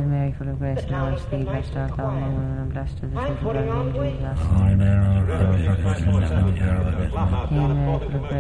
Mary, 0.07 0.33
full 0.37 0.49
of 0.49 0.59
grace, 0.59 0.85
the 0.85 0.91
Lord 0.91 1.15
is 1.15 1.25
thee, 1.27 1.45
blessed 1.45 1.77
art 1.77 1.97
thou 1.97 2.07
among 2.07 2.35
women, 2.37 2.59
and 2.59 2.73
blessed 2.73 2.97
is 2.97 3.11
the 3.13 3.37
fruit 3.41 3.57
of 3.57 3.67
thy 3.67 3.75
womb, 3.77 3.93
Jesus. 3.93 4.39
Hail 4.47 4.83
Mary, 4.87 5.13
full 5.13 5.29
of 5.29 5.39
grace, 5.39 5.65
the 5.65 5.73
Lord 5.73 5.95
is 5.95 5.97
thee, 5.97 6.17
blessed 6.17 6.47
art 6.47 6.57
thou 6.57 7.27
among 7.27 7.37
women, 7.37 7.37
and 7.37 7.37
blessed 7.37 7.37
is 7.37 7.37
the 7.37 7.37
fruit 7.37 7.57
of 7.57 7.67
thy 7.67 7.75
womb, 7.77 8.03
Jesus. 8.07 8.36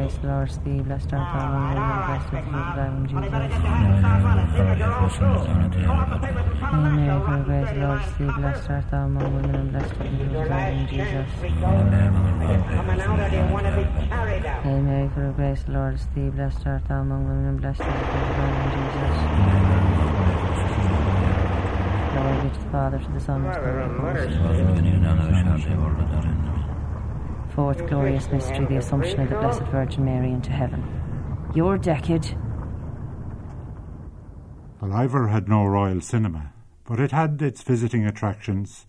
Hail 6.66 6.90
Mary, 6.90 7.20
full 7.24 7.34
of 7.34 7.44
grace, 7.46 7.70
the 7.70 7.80
Lord 7.80 8.00
is 8.00 8.12
thee, 8.18 8.30
blessed 8.36 8.70
art 8.70 8.90
thou 8.90 9.04
among 9.06 9.34
women, 9.34 9.54
and 9.54 9.70
blessed 9.72 9.92
is 9.92 9.98
the 9.98 10.06
fruit 10.06 10.36
of 10.36 10.48
thy 10.48 10.70
womb, 10.70 10.86
Jesus. 10.86 11.30
Hail 14.62 14.80
Mary, 14.82 15.08
full 15.14 15.28
of 15.28 15.36
grace, 15.36 15.62
the 15.62 15.72
Lord 15.72 15.94
is 15.94 16.06
thee, 16.14 16.28
blessed 16.30 16.66
art 16.66 16.84
thou 16.88 17.00
among 17.00 17.24
women, 17.26 17.46
and 17.46 17.60
blessed 17.60 17.80
is 17.80 17.86
the 17.86 17.92
fruit 17.92 18.26
of 18.26 18.36
thy 18.36 18.48
womb, 18.52 18.70
Jesus. 18.76 19.16
Glory 22.12 22.36
be 22.42 22.48
to 22.54 22.60
the 22.60 22.68
Father, 22.70 22.98
to 22.98 23.10
the 23.12 23.20
Son, 23.20 23.44
and 23.44 23.54
to 23.54 23.60
the 23.60 23.66
Holy 23.72 24.14
Ghost. 26.06 26.65
Fourth 27.56 27.86
glorious 27.86 28.30
mystery, 28.30 28.66
the 28.66 28.76
Assumption 28.76 29.18
of 29.18 29.30
the 29.30 29.36
Blessed 29.36 29.62
Virgin 29.72 30.04
Mary 30.04 30.30
into 30.30 30.50
heaven. 30.50 30.84
Your 31.54 31.78
decade. 31.78 32.36
Ballivor 34.78 35.30
had 35.30 35.48
no 35.48 35.64
royal 35.64 36.02
cinema, 36.02 36.52
but 36.84 37.00
it 37.00 37.12
had 37.12 37.40
its 37.40 37.62
visiting 37.62 38.04
attractions, 38.04 38.84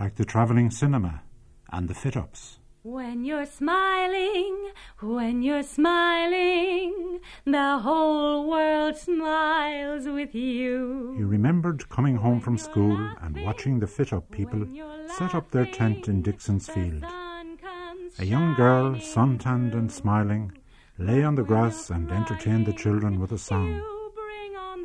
like 0.00 0.14
the 0.14 0.24
travelling 0.24 0.70
cinema 0.70 1.24
and 1.70 1.88
the 1.88 1.94
fit-ups. 1.94 2.58
When 2.82 3.22
you're 3.26 3.44
smiling, 3.44 4.70
when 5.00 5.42
you're 5.42 5.62
smiling, 5.62 7.20
the 7.44 7.80
whole 7.80 8.48
world 8.48 8.96
smiles 8.96 10.08
with 10.08 10.34
you. 10.34 11.16
He 11.18 11.22
remembered 11.22 11.90
coming 11.90 12.16
home 12.16 12.40
from 12.40 12.56
school 12.56 12.96
and 13.20 13.44
watching 13.44 13.78
the 13.78 13.86
fit-up 13.86 14.30
people 14.30 14.66
set 15.18 15.34
up 15.34 15.50
their 15.50 15.66
tent 15.66 16.08
in 16.08 16.22
Dixon's 16.22 16.66
Field. 16.66 17.04
A 18.18 18.24
young 18.24 18.54
girl, 18.54 18.98
suntanned 18.98 19.74
and 19.74 19.92
smiling, 19.92 20.52
lay 20.96 21.22
on 21.22 21.34
the 21.34 21.42
grass 21.42 21.90
and 21.90 22.10
entertained 22.10 22.64
the 22.64 22.72
children 22.72 23.20
with 23.20 23.32
a 23.32 23.38
song. 23.38 23.82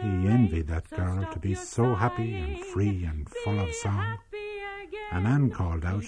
He 0.01 0.27
envied 0.27 0.67
that 0.67 0.89
girl 0.89 1.25
to 1.31 1.39
be 1.39 1.55
so 1.55 1.95
happy 1.95 2.35
and 2.35 2.59
free 2.59 3.05
and 3.05 3.29
full 3.29 3.57
of 3.57 3.73
song. 3.75 4.17
A 5.13 5.21
man 5.21 5.49
called 5.49 5.85
out, 5.85 6.03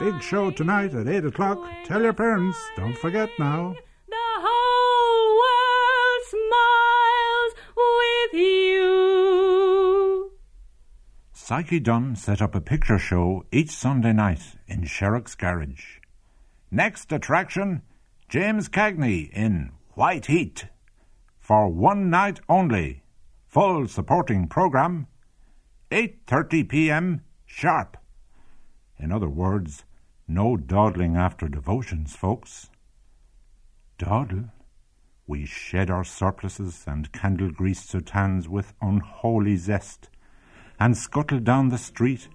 Big 0.00 0.20
show 0.20 0.50
tonight 0.50 0.94
at 0.94 1.06
eight 1.06 1.24
o'clock. 1.24 1.64
Tell 1.84 2.02
your 2.02 2.12
parents, 2.12 2.58
don't 2.76 2.98
forget 2.98 3.30
now. 3.38 3.76
The 4.08 4.16
whole 4.42 5.38
world 5.42 6.22
smiles 6.34 7.54
with 7.76 8.40
you. 8.40 10.32
Psyche 11.32 11.78
Dunn 11.78 12.16
set 12.16 12.42
up 12.42 12.56
a 12.56 12.60
picture 12.60 12.98
show 12.98 13.44
each 13.52 13.70
Sunday 13.70 14.12
night 14.12 14.56
in 14.66 14.86
Sherrock's 14.86 15.36
garage. 15.36 16.00
Next 16.74 17.12
attraction, 17.12 17.82
James 18.28 18.68
Cagney 18.68 19.30
in 19.30 19.70
White 19.90 20.26
Heat. 20.26 20.66
For 21.38 21.68
one 21.68 22.10
night 22.10 22.40
only. 22.48 23.04
Full 23.46 23.86
supporting 23.86 24.48
program. 24.48 25.06
8:30 25.92 26.68
p.m. 26.68 27.20
sharp. 27.46 27.96
In 28.98 29.12
other 29.12 29.28
words, 29.28 29.84
no 30.26 30.56
dawdling 30.56 31.16
after 31.16 31.46
devotions, 31.46 32.16
folks. 32.16 32.70
Dawdle? 33.96 34.50
We 35.28 35.46
shed 35.46 35.90
our 35.90 36.02
surplices 36.02 36.82
and 36.88 37.12
candle 37.12 37.52
greased 37.52 37.92
soutanes 37.92 38.48
with 38.48 38.74
unholy 38.82 39.54
zest, 39.58 40.10
and 40.80 40.96
scuttle 40.96 41.38
down 41.38 41.68
the 41.68 41.78
street, 41.78 42.26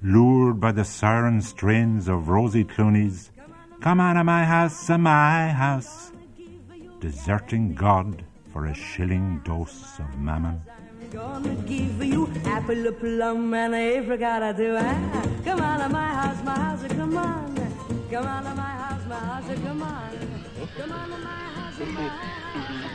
lured 0.00 0.60
by 0.60 0.70
the 0.70 0.84
siren 0.84 1.40
strains 1.40 2.06
of 2.06 2.28
Rosie 2.28 2.62
Clooney's 2.62 3.32
Come 3.80 4.00
on 4.00 4.16
to 4.16 4.24
my 4.24 4.44
house, 4.44 4.86
to 4.88 4.98
my 4.98 5.48
house, 5.50 6.10
deserting 6.98 7.74
God 7.74 8.24
for 8.52 8.66
a 8.66 8.74
shilling 8.74 9.40
dose 9.44 10.00
of 10.00 10.18
mammon. 10.18 10.60
Gonna 11.12 11.54
give 11.54 12.04
you 12.04 12.28
apple, 12.44 12.86
a 12.88 12.92
plum, 12.92 13.54
and 13.54 13.74
a 13.74 13.98
apricot 13.98 14.42
or 14.42 14.52
two. 14.52 14.76
Ah, 14.78 15.22
come 15.44 15.60
on 15.60 15.78
to 15.80 15.88
my 15.88 16.08
house, 16.08 16.42
my 16.44 16.58
house, 16.58 16.82
come 16.88 17.16
on. 17.16 17.54
Come 18.10 18.26
on 18.26 18.42
to 18.44 18.54
my 18.54 18.62
house, 18.62 19.06
my 19.08 19.14
house, 19.14 19.58
come 19.62 19.82
on. 19.82 20.10
Come 20.76 20.92
on 20.92 21.08
to 21.10 21.18
my 21.18 21.30
house, 21.30 21.78
my 21.78 22.08
house. 22.08 22.90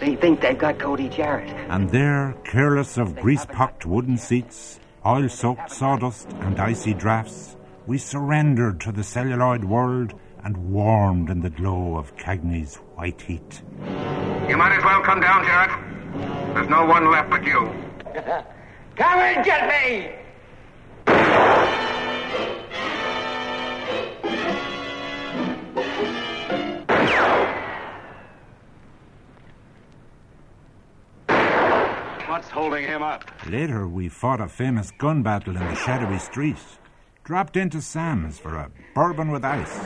They 0.00 0.14
think 0.14 0.40
they've 0.40 0.56
got 0.56 0.78
Cody 0.78 1.08
Jarrett. 1.08 1.50
And 1.68 1.90
there, 1.90 2.36
careless 2.44 2.96
of 2.96 3.16
grease-pocked 3.16 3.84
wooden 3.84 4.16
seats, 4.16 4.78
oil-soaked 5.04 5.70
sawdust, 5.70 6.30
and 6.40 6.60
icy 6.60 6.94
draughts, 6.94 7.56
we 7.88 7.96
surrendered 7.96 8.78
to 8.78 8.92
the 8.92 9.02
celluloid 9.02 9.64
world 9.64 10.12
and 10.44 10.54
warmed 10.58 11.30
in 11.30 11.40
the 11.40 11.48
glow 11.48 11.96
of 11.96 12.14
Cagney's 12.16 12.76
white 12.96 13.22
heat. 13.22 13.62
You 14.46 14.58
might 14.58 14.76
as 14.76 14.84
well 14.84 15.00
come 15.00 15.22
down, 15.22 15.42
Jarrett. 15.42 16.54
There's 16.54 16.68
no 16.68 16.84
one 16.84 17.10
left 17.10 17.30
but 17.30 17.42
you. 17.44 17.72
Come 18.94 19.18
and 19.20 19.42
get 19.42 19.68
me! 19.68 20.10
What's 32.28 32.50
holding 32.50 32.84
him 32.84 33.02
up? 33.02 33.24
Later, 33.48 33.88
we 33.88 34.10
fought 34.10 34.42
a 34.42 34.48
famous 34.48 34.90
gun 34.98 35.22
battle 35.22 35.56
in 35.56 35.64
the 35.64 35.74
shadowy 35.74 36.18
street, 36.18 36.58
dropped 37.28 37.56
into 37.58 37.82
Sam's 37.82 38.38
for 38.38 38.54
a 38.54 38.70
bourbon 38.94 39.30
with 39.30 39.44
ice, 39.44 39.78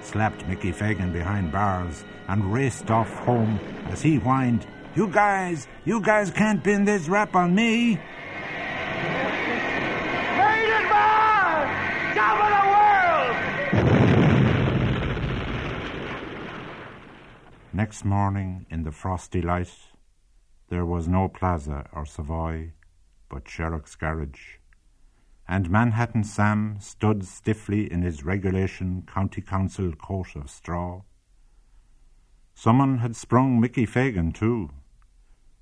slapped 0.00 0.46
Mickey 0.46 0.72
Fagan 0.72 1.12
behind 1.12 1.52
bars, 1.52 2.06
and 2.26 2.50
raced 2.50 2.90
off 2.90 3.12
home 3.16 3.60
as 3.90 4.00
he 4.00 4.16
whined, 4.16 4.66
You 4.94 5.08
guys, 5.08 5.68
you 5.84 6.00
guys 6.00 6.30
can't 6.30 6.64
pin 6.64 6.86
this 6.86 7.06
rap 7.06 7.36
on 7.36 7.54
me. 7.54 8.00
Top 12.14 12.40
of 12.40 12.50
Next 17.74 18.06
morning, 18.06 18.64
in 18.70 18.84
the 18.84 18.92
frosty 18.92 19.42
light, 19.42 19.74
there 20.70 20.86
was 20.86 21.06
no 21.06 21.28
Plaza 21.28 21.86
or 21.92 22.06
Savoy 22.06 22.72
but 23.28 23.46
Sherrock's 23.46 23.96
garage. 23.96 24.59
And 25.50 25.68
Manhattan 25.68 26.22
Sam 26.22 26.76
stood 26.78 27.26
stiffly 27.26 27.92
in 27.92 28.02
his 28.02 28.24
regulation 28.24 29.02
county 29.02 29.40
council 29.40 29.90
coat 29.90 30.36
of 30.36 30.48
straw. 30.48 31.02
Someone 32.54 32.98
had 32.98 33.16
sprung 33.16 33.58
Mickey 33.58 33.84
Fagan, 33.84 34.30
too. 34.30 34.70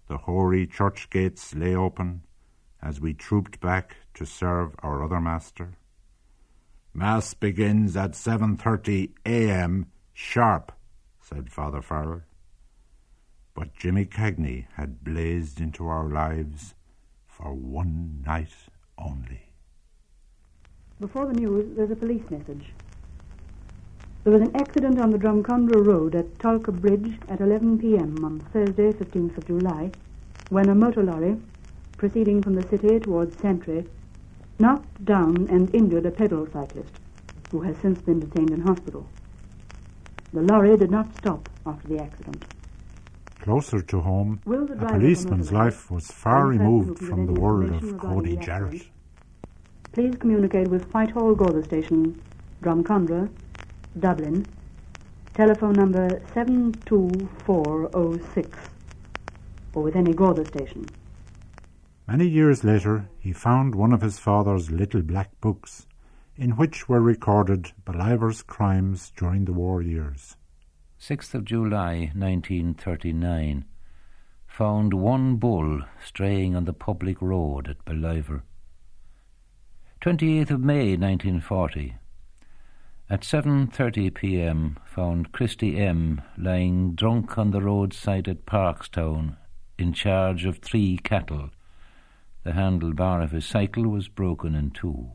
The 0.07 0.18
hoary 0.18 0.66
church 0.66 1.09
gates 1.09 1.55
lay 1.55 1.74
open 1.74 2.24
as 2.83 3.01
we 3.01 3.14
trooped 3.14 3.61
back 3.61 3.96
to 4.12 4.27
serve 4.27 4.77
our 4.81 5.03
other 5.03 5.22
master. 5.22 5.79
Mass 6.92 7.33
begins 7.33 7.96
at 7.96 8.11
7.30 8.11 9.12
a.m. 9.24 9.87
sharp, 10.12 10.70
said 11.18 11.51
Father 11.51 11.81
Farrell. 11.81 12.20
But 13.55 13.72
Jimmy 13.72 14.05
Cagney 14.05 14.66
had 14.74 15.03
blazed 15.03 15.62
into 15.62 15.88
our 15.88 16.11
lives 16.11 16.74
for 17.27 17.55
one 17.55 18.22
night 18.27 18.53
only. 18.98 19.48
Before 21.01 21.27
the 21.27 21.35
news, 21.35 21.77
there's 21.77 21.93
a 21.93 21.97
police 21.97 22.29
message. 22.29 22.73
There 24.25 24.33
was 24.33 24.43
an 24.43 24.57
accident 24.57 24.99
on 24.99 25.13
the 25.13 25.19
Drumcondra 25.19 25.87
Road 25.87 26.17
at 26.17 26.39
Tolka 26.39 26.73
Bridge 26.73 27.17
at 27.29 27.41
11 27.41 27.79
p.m. 27.79 28.17
on 28.25 28.41
Thursday, 28.53 28.93
15th 28.93 29.39
of 29.39 29.47
July, 29.47 29.93
when 30.51 30.69
a 30.69 30.75
motor 30.75 31.05
lorry, 31.05 31.41
proceeding 31.97 32.43
from 32.43 32.55
the 32.55 32.67
city 32.67 32.99
towards 32.99 33.39
Santry, 33.39 33.87
knocked 34.59 35.05
down 35.05 35.47
and 35.49 35.73
injured 35.73 36.05
a 36.05 36.11
pedal 36.11 36.49
cyclist, 36.53 36.93
who 37.53 37.61
has 37.61 37.77
since 37.77 38.03
been 38.03 38.19
detained 38.19 38.51
in 38.51 38.63
hospital. 38.63 39.07
The 40.33 40.43
lorry 40.43 40.77
did 40.77 40.91
not 40.91 41.17
stop 41.17 41.49
after 41.65 41.87
the 41.87 42.03
accident. 42.03 42.45
Closer 43.41 43.81
to 43.83 44.01
home, 44.01 44.41
the 44.45 44.85
a 44.85 44.89
policeman's 44.89 45.53
life 45.53 45.93
was 45.93 46.11
far 46.11 46.49
removed 46.49 46.99
from 46.99 47.27
the 47.27 47.41
world 47.41 47.71
of 47.71 47.99
Cody 47.99 48.37
Jarrett. 48.37 48.89
Accident, 49.88 49.92
Please 49.92 50.16
communicate 50.20 50.68
with 50.68 50.92
Whitehall 50.92 51.35
Garda 51.35 51.64
Station, 51.64 52.20
Drumcondra, 52.62 53.29
Dublin. 53.98 54.46
Telephone 55.35 55.72
number 55.74 56.22
72406. 56.35 58.59
Or 59.74 59.83
with 59.83 59.96
any 59.96 60.12
Garda 60.12 60.44
station. 60.44 60.87
Many 62.07 62.27
years 62.27 62.62
later, 62.64 63.09
he 63.20 63.33
found 63.33 63.74
one 63.74 63.92
of 63.92 64.03
his 64.03 64.18
father's 64.18 64.70
little 64.70 65.03
black 65.03 65.31
books, 65.40 65.87
in 66.37 66.57
which 66.57 66.88
were 66.88 67.01
recorded 67.01 67.72
Ballivor's 67.85 68.42
crimes 68.42 69.12
during 69.16 69.44
the 69.44 69.53
war 69.53 69.83
years. 69.83 70.37
6th 71.01 71.35
of 71.35 71.44
July 71.44 72.11
1939 72.14 73.64
found 74.46 74.94
one 74.94 75.37
bull 75.37 75.83
straying 76.05 76.57
on 76.57 76.64
the 76.64 76.72
public 76.72 77.22
road 77.22 77.68
at 77.68 77.85
Ballivor. 77.85 78.42
28th 80.01 80.53
of 80.53 80.61
May 80.61 80.97
1940 80.97 81.97
at 83.11 83.23
7:30 83.23 84.15
p.m. 84.15 84.79
found 84.85 85.33
Christy 85.33 85.77
M 85.77 86.23
lying 86.37 86.95
drunk 86.95 87.37
on 87.37 87.51
the 87.51 87.61
roadside 87.61 88.29
at 88.29 88.47
Parkstown 88.47 89.37
in 89.77 89.93
charge 89.93 90.45
of 90.45 90.59
three 90.59 90.99
cattle. 90.99 91.51
The 92.45 92.53
handlebar 92.53 93.25
of 93.25 93.33
his 93.33 93.45
cycle 93.45 93.89
was 93.89 94.07
broken 94.07 94.55
in 94.55 94.71
two. 94.71 95.11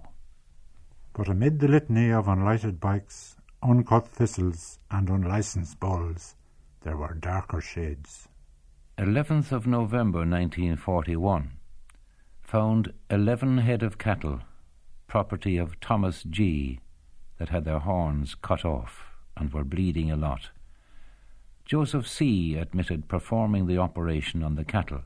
But 1.14 1.30
amid 1.30 1.60
the 1.60 1.70
litany 1.70 2.12
of 2.12 2.28
unlighted 2.28 2.82
bikes, 2.82 3.38
uncut 3.62 4.10
thistles, 4.10 4.80
and 4.92 5.08
unlicensed 5.08 5.80
bulls, 5.80 6.36
there 6.82 6.98
were 6.98 7.14
darker 7.14 7.62
shades. 7.62 8.28
11th 8.98 9.54
of 9.54 9.66
November 9.66 10.26
1941 10.26 11.52
found 12.42 12.92
11 13.10 13.60
head 13.60 13.82
of 13.82 13.98
cattle, 13.98 14.42
property 15.14 15.58
of 15.58 15.80
Thomas 15.80 16.24
G, 16.24 16.80
that 17.38 17.50
had 17.50 17.66
their 17.66 17.78
horns 17.78 18.34
cut 18.34 18.66
off 18.66 19.12
and 19.38 19.54
were 19.54 19.64
bleeding 19.64 20.10
a 20.10 20.16
lot. 20.16 20.50
Joseph 21.66 22.08
C 22.08 22.56
admitted 22.56 23.08
performing 23.08 23.68
the 23.68 23.78
operation 23.78 24.42
on 24.42 24.56
the 24.56 24.66
cattle. 24.66 25.04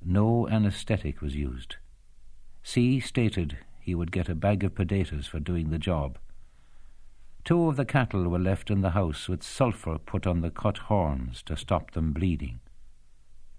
No 0.00 0.48
anesthetic 0.48 1.20
was 1.20 1.34
used. 1.34 1.78
C 2.62 3.00
stated 3.00 3.58
he 3.80 3.92
would 3.92 4.12
get 4.12 4.28
a 4.28 4.36
bag 4.36 4.62
of 4.62 4.76
potatoes 4.76 5.26
for 5.26 5.40
doing 5.40 5.70
the 5.70 5.78
job. 5.80 6.16
Two 7.44 7.68
of 7.68 7.74
the 7.74 7.84
cattle 7.84 8.28
were 8.28 8.38
left 8.38 8.70
in 8.70 8.82
the 8.82 8.90
house 8.90 9.28
with 9.28 9.42
sulphur 9.42 9.98
put 9.98 10.28
on 10.28 10.42
the 10.42 10.50
cut 10.50 10.78
horns 10.78 11.42
to 11.46 11.56
stop 11.56 11.90
them 11.90 12.12
bleeding. 12.12 12.60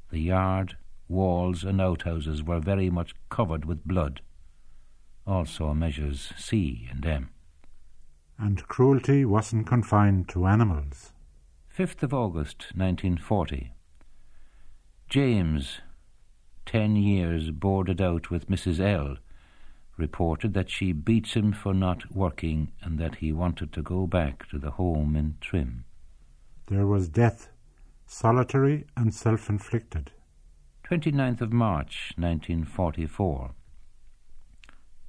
The 0.10 0.22
yard, 0.22 0.78
walls, 1.10 1.66
and 1.66 1.82
outhouses 1.82 2.42
were 2.42 2.62
very 2.62 2.90
much 2.90 3.14
covered 3.28 3.66
with 3.66 3.84
blood. 3.86 4.22
Also 5.28 5.74
measures 5.74 6.32
C 6.38 6.88
and 6.92 7.06
M. 7.06 7.30
And 8.38 8.68
cruelty 8.68 9.26
wasn't 9.26 9.66
confined 9.66 10.30
to 10.30 10.46
animals. 10.46 11.14
5th 11.76 12.04
of 12.04 12.14
August 12.14 12.68
1940. 12.76 13.74
James, 15.10 15.80
ten 16.66 16.96
years 16.96 17.52
boarded 17.52 18.02
out 18.02 18.30
with 18.30 18.50
Mrs. 18.50 18.80
L, 18.80 19.18
reported 19.98 20.54
that 20.54 20.70
she 20.70 20.92
beats 20.92 21.34
him 21.34 21.54
for 21.54 21.74
not 21.74 22.12
working 22.14 22.72
and 22.82 23.00
that 23.00 23.16
he 23.16 23.32
wanted 23.32 23.72
to 23.74 23.82
go 23.82 24.06
back 24.06 24.48
to 24.50 24.60
the 24.60 24.72
home 24.72 25.16
in 25.16 25.36
Trim. 25.42 25.86
There 26.68 26.88
was 26.88 27.08
death, 27.08 27.50
solitary 28.06 28.86
and 28.96 29.14
self 29.14 29.50
inflicted. 29.50 30.12
29th 30.90 31.42
of 31.42 31.54
March 31.54 32.14
1944. 32.18 33.56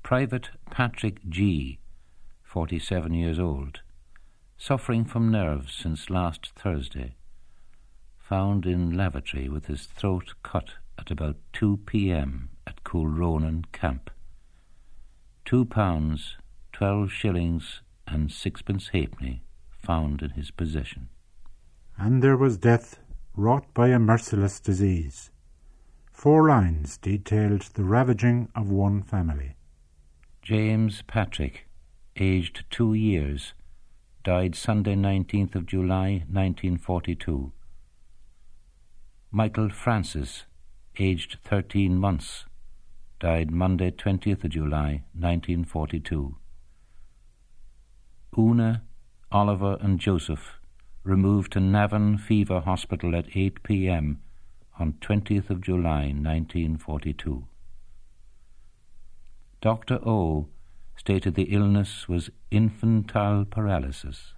Private 0.06 0.50
Patrick 0.70 1.18
G, 1.28 1.80
47 2.44 3.12
years 3.12 3.40
old, 3.40 3.80
suffering 4.56 5.04
from 5.04 5.32
nerves 5.32 5.74
since 5.74 6.08
last 6.08 6.52
Thursday, 6.54 7.16
found 8.16 8.66
in 8.66 8.96
lavatory 8.96 9.48
with 9.48 9.66
his 9.66 9.86
throat 9.86 10.34
cut 10.44 10.74
at 10.96 11.10
about 11.10 11.34
2 11.54 11.80
p.m. 11.86 12.50
at 12.68 12.84
Coolronan 12.84 13.64
Camp. 13.72 14.12
Two 15.44 15.64
pounds, 15.64 16.36
twelve 16.72 17.10
shillings, 17.10 17.82
and 18.06 18.30
sixpence 18.30 18.90
halfpenny 18.92 19.42
found 19.72 20.22
in 20.22 20.30
his 20.30 20.52
possession. 20.52 21.08
And 21.98 22.22
there 22.22 22.36
was 22.36 22.58
death 22.58 23.00
wrought 23.34 23.74
by 23.74 23.88
a 23.88 23.98
merciless 23.98 24.60
disease. 24.60 25.32
Four 26.12 26.46
lines 26.46 26.96
detailed 26.96 27.62
the 27.74 27.82
ravaging 27.82 28.50
of 28.54 28.70
one 28.70 29.02
family. 29.02 29.55
James 30.46 31.02
Patrick, 31.08 31.66
aged 32.14 32.64
two 32.70 32.94
years, 32.94 33.52
died 34.22 34.54
Sunday 34.54 34.94
19th 34.94 35.56
of 35.56 35.66
July 35.66 36.22
1942. 36.30 37.50
Michael 39.32 39.70
Francis, 39.70 40.44
aged 41.00 41.38
13 41.42 41.98
months, 41.98 42.44
died 43.18 43.50
Monday 43.50 43.90
20th 43.90 44.44
of 44.44 44.50
July 44.50 45.02
1942. 45.18 46.36
Una, 48.38 48.84
Oliver 49.32 49.76
and 49.80 49.98
Joseph 49.98 50.60
removed 51.02 51.54
to 51.54 51.58
Navan 51.58 52.18
Fever 52.18 52.60
Hospital 52.60 53.16
at 53.16 53.26
8 53.34 53.64
p.m. 53.64 54.20
on 54.78 54.92
20th 55.00 55.50
of 55.50 55.60
July 55.60 56.12
1942. 56.14 57.48
Dr. 59.66 59.98
O 60.06 60.46
stated 60.94 61.34
the 61.34 61.52
illness 61.52 62.08
was 62.08 62.30
infantile 62.52 63.44
paralysis. 63.44 64.32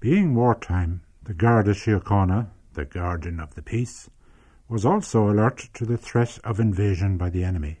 Being 0.00 0.34
wartime, 0.34 1.02
the 1.22 1.34
Garda 1.34 1.72
Síochána, 1.72 2.48
the 2.72 2.86
guardian 2.86 3.40
of 3.40 3.56
the 3.56 3.60
peace, 3.60 4.08
was 4.66 4.86
also 4.86 5.28
alert 5.28 5.68
to 5.74 5.84
the 5.84 5.98
threat 5.98 6.38
of 6.44 6.58
invasion 6.58 7.18
by 7.18 7.28
the 7.28 7.44
enemy. 7.44 7.80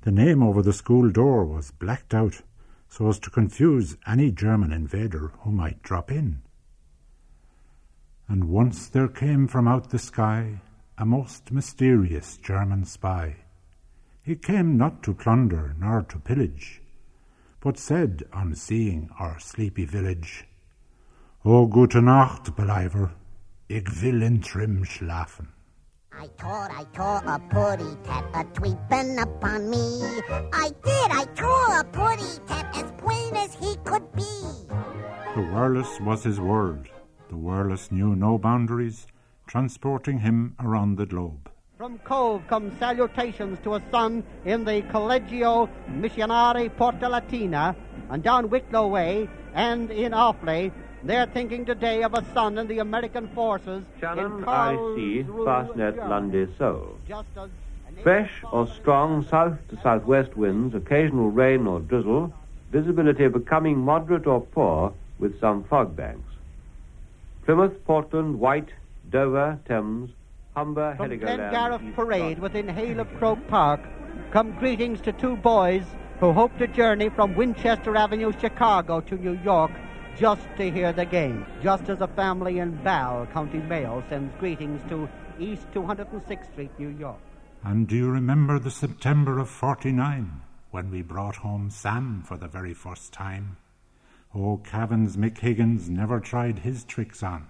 The 0.00 0.10
name 0.10 0.42
over 0.42 0.60
the 0.60 0.72
school 0.72 1.08
door 1.08 1.44
was 1.44 1.70
blacked 1.70 2.12
out 2.12 2.42
so 2.88 3.08
as 3.08 3.20
to 3.20 3.30
confuse 3.30 3.96
any 4.08 4.32
German 4.32 4.72
invader 4.72 5.34
who 5.42 5.52
might 5.52 5.84
drop 5.84 6.10
in. 6.10 6.42
And 8.26 8.48
once 8.48 8.88
there 8.88 9.06
came 9.06 9.46
from 9.46 9.68
out 9.68 9.90
the 9.90 10.00
sky 10.00 10.62
a 10.98 11.06
most 11.06 11.52
mysterious 11.52 12.38
German 12.38 12.86
spy. 12.86 13.36
He 14.26 14.34
came 14.34 14.76
not 14.76 15.04
to 15.04 15.14
plunder 15.14 15.76
nor 15.78 16.02
to 16.02 16.18
pillage, 16.18 16.82
but 17.60 17.78
said 17.78 18.24
on 18.32 18.56
seeing 18.56 19.08
our 19.20 19.38
sleepy 19.38 19.84
village, 19.84 20.48
O 21.44 21.66
gute 21.66 22.02
Nacht, 22.02 22.56
Ballivor, 22.56 23.12
ich 23.68 23.86
will 24.02 24.22
in 24.22 24.40
Trim 24.40 24.82
schlafen. 24.84 25.46
I 26.12 26.26
thought 26.38 26.72
I 26.72 26.84
saw 26.96 27.18
a 27.18 27.38
putty 27.38 27.96
tat 28.02 28.24
a 28.34 28.42
tweeping 28.58 29.22
upon 29.22 29.70
me. 29.70 30.02
I 30.52 30.72
did, 30.82 31.08
I 31.12 31.24
saw 31.36 31.80
a 31.80 31.84
putty 31.84 32.40
tat 32.48 32.66
as 32.74 32.90
plain 32.98 33.36
as 33.36 33.54
he 33.54 33.76
could 33.84 34.12
be. 34.12 34.26
The 35.36 35.48
wireless 35.52 36.00
was 36.00 36.24
his 36.24 36.40
world. 36.40 36.88
The 37.28 37.36
wireless 37.36 37.92
knew 37.92 38.16
no 38.16 38.38
boundaries, 38.38 39.06
transporting 39.46 40.18
him 40.18 40.56
around 40.58 40.96
the 40.96 41.06
globe. 41.06 41.48
From 41.78 41.98
Cobh 41.98 42.40
come 42.48 42.74
salutations 42.78 43.58
to 43.62 43.74
a 43.74 43.82
son 43.90 44.24
in 44.46 44.64
the 44.64 44.80
Collegio 44.90 45.68
Missionari 45.90 46.74
Porta 46.74 47.06
Latina, 47.06 47.76
and 48.08 48.22
down 48.22 48.48
Wicklow 48.48 48.86
Way 48.86 49.28
and 49.52 49.90
in 49.90 50.12
Offaly, 50.12 50.72
they're 51.02 51.26
thinking 51.26 51.66
today 51.66 52.02
of 52.02 52.14
a 52.14 52.24
son 52.32 52.56
in 52.56 52.66
the 52.66 52.78
American 52.78 53.28
forces 53.28 53.84
Shannon, 54.00 54.42
I 54.48 54.74
see 54.96 55.22
Fastnet 55.24 55.98
Lundy 56.08 56.48
so. 56.56 56.96
Just 57.06 57.28
as 57.36 57.50
Fresh 58.02 58.42
or 58.50 58.66
strong 58.68 59.26
south 59.28 59.58
to 59.68 59.76
southwest 59.82 60.34
winds, 60.34 60.74
occasional 60.74 61.30
rain 61.30 61.66
or 61.66 61.80
drizzle, 61.80 62.32
visibility 62.72 63.28
becoming 63.28 63.76
moderate 63.76 64.26
or 64.26 64.40
poor 64.40 64.94
with 65.18 65.38
some 65.40 65.62
fog 65.64 65.94
banks. 65.94 66.32
Plymouth, 67.44 67.84
Portland, 67.84 68.40
Wight, 68.40 68.70
Dover, 69.10 69.58
Thames, 69.68 70.10
Humber, 70.56 70.94
From 70.96 71.10
Heligoland. 71.10 71.50
Glengarriff 71.50 71.94
Parade 71.94 72.38
within 72.38 72.66
hail 72.66 73.00
of 73.00 73.14
Croke 73.18 73.46
Park 73.46 73.80
come 74.30 74.52
greetings 74.58 75.02
to 75.02 75.12
two 75.12 75.36
boys 75.36 75.84
who 76.18 76.32
hope 76.32 76.56
to 76.56 76.66
journey 76.66 77.10
from 77.10 77.34
Winchester 77.36 77.94
Avenue, 77.94 78.32
Chicago 78.40 79.02
to 79.02 79.16
New 79.16 79.38
York 79.44 79.70
just 80.18 80.40
to 80.56 80.70
hear 80.70 80.94
the 80.94 81.04
game. 81.04 81.44
Just 81.62 81.90
as 81.90 82.00
a 82.00 82.06
family 82.08 82.58
in 82.58 82.74
Ball, 82.82 83.26
County 83.26 83.58
Mayo, 83.58 84.02
sends 84.08 84.34
greetings 84.40 84.80
to 84.88 85.06
East 85.38 85.66
206th 85.74 86.50
Street, 86.52 86.70
New 86.78 86.88
York. 86.88 87.20
And 87.62 87.86
do 87.86 87.94
you 87.94 88.08
remember 88.08 88.58
the 88.58 88.70
September 88.70 89.38
of 89.38 89.50
49 89.50 90.40
when 90.70 90.90
we 90.90 91.02
brought 91.02 91.36
home 91.36 91.68
Sam 91.68 92.22
for 92.26 92.38
the 92.38 92.48
very 92.48 92.72
first 92.72 93.12
time? 93.12 93.58
Oh, 94.34 94.56
Cavan's 94.64 95.18
Mick 95.18 95.36
Higgins 95.36 95.90
never 95.90 96.18
tried 96.18 96.60
his 96.60 96.82
tricks 96.84 97.22
on 97.22 97.46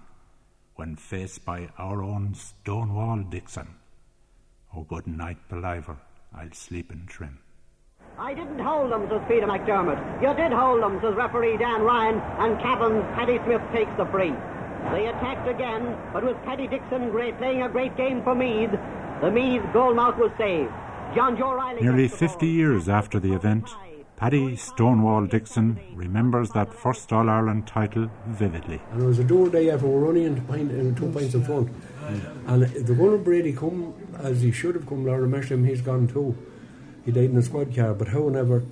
when 0.77 0.95
faced 0.95 1.43
by 1.43 1.67
our 1.77 2.01
own 2.03 2.33
Stonewall 2.35 3.23
Dixon. 3.23 3.67
Oh, 4.75 4.83
good 4.83 5.07
night, 5.07 5.37
Ballivor. 5.49 5.97
I'll 6.33 6.53
sleep 6.53 6.91
in 6.91 7.05
trim. 7.07 7.39
I 8.19 8.33
didn't 8.33 8.59
hold 8.59 8.91
them, 8.91 9.07
says 9.09 9.21
Peter 9.27 9.47
McDermott. 9.47 10.21
You 10.21 10.33
did 10.35 10.51
hold 10.51 10.81
them, 10.81 10.99
says 11.01 11.15
referee 11.15 11.57
Dan 11.57 11.81
Ryan, 11.81 12.19
and 12.39 12.61
Cavan's 12.61 13.03
Paddy 13.15 13.39
Smith 13.45 13.61
takes 13.73 13.91
the 13.97 14.05
free. 14.05 14.33
They 14.91 15.07
attacked 15.07 15.47
again, 15.47 15.97
but 16.13 16.23
with 16.23 16.37
Paddy 16.43 16.67
Dixon 16.67 17.09
great, 17.09 17.37
playing 17.37 17.63
a 17.63 17.69
great 17.69 17.97
game 17.97 18.23
for 18.23 18.35
Meath, 18.35 18.71
the 19.21 19.31
Meath 19.31 19.63
goalmouth 19.73 20.17
was 20.17 20.31
saved. 20.37 20.71
John 21.15 21.37
Joe 21.37 21.53
Riley. 21.53 21.81
Nearly 21.81 22.07
50 22.07 22.47
years 22.47 22.87
after 22.87 23.19
the 23.19 23.33
event, 23.33 23.69
Paddy 24.17 24.55
Stonewall 24.55 25.27
Dixon 25.27 25.79
remembers 25.93 26.49
that 26.49 26.73
first 26.73 27.13
All 27.13 27.29
Ireland 27.29 27.67
title 27.67 28.09
vividly. 28.25 28.81
And 28.91 29.03
it 29.03 29.05
was 29.05 29.19
a 29.19 29.23
door 29.23 29.47
day 29.47 29.69
after 29.69 29.85
we 29.85 29.93
were 29.93 29.99
running 29.99 30.23
into 30.23 30.41
pint, 30.41 30.71
uh, 30.71 30.99
two 30.99 31.11
pints 31.11 31.35
in 31.35 31.43
front. 31.43 31.69
And 32.47 32.63
the 32.63 32.95
Gunner 32.95 33.19
Brady 33.19 33.53
come 33.53 33.93
as 34.17 34.41
he 34.41 34.51
should 34.51 34.73
have 34.73 34.87
come, 34.87 35.05
Laura 35.05 35.27
Meshlem, 35.27 35.67
he's 35.67 35.81
gone 35.81 36.07
too. 36.07 36.35
He 37.05 37.11
died 37.11 37.29
in 37.29 37.37
a 37.37 37.43
squad 37.43 37.75
car, 37.75 37.93
but 37.93 38.07
how 38.07 38.27
however, 38.27 38.63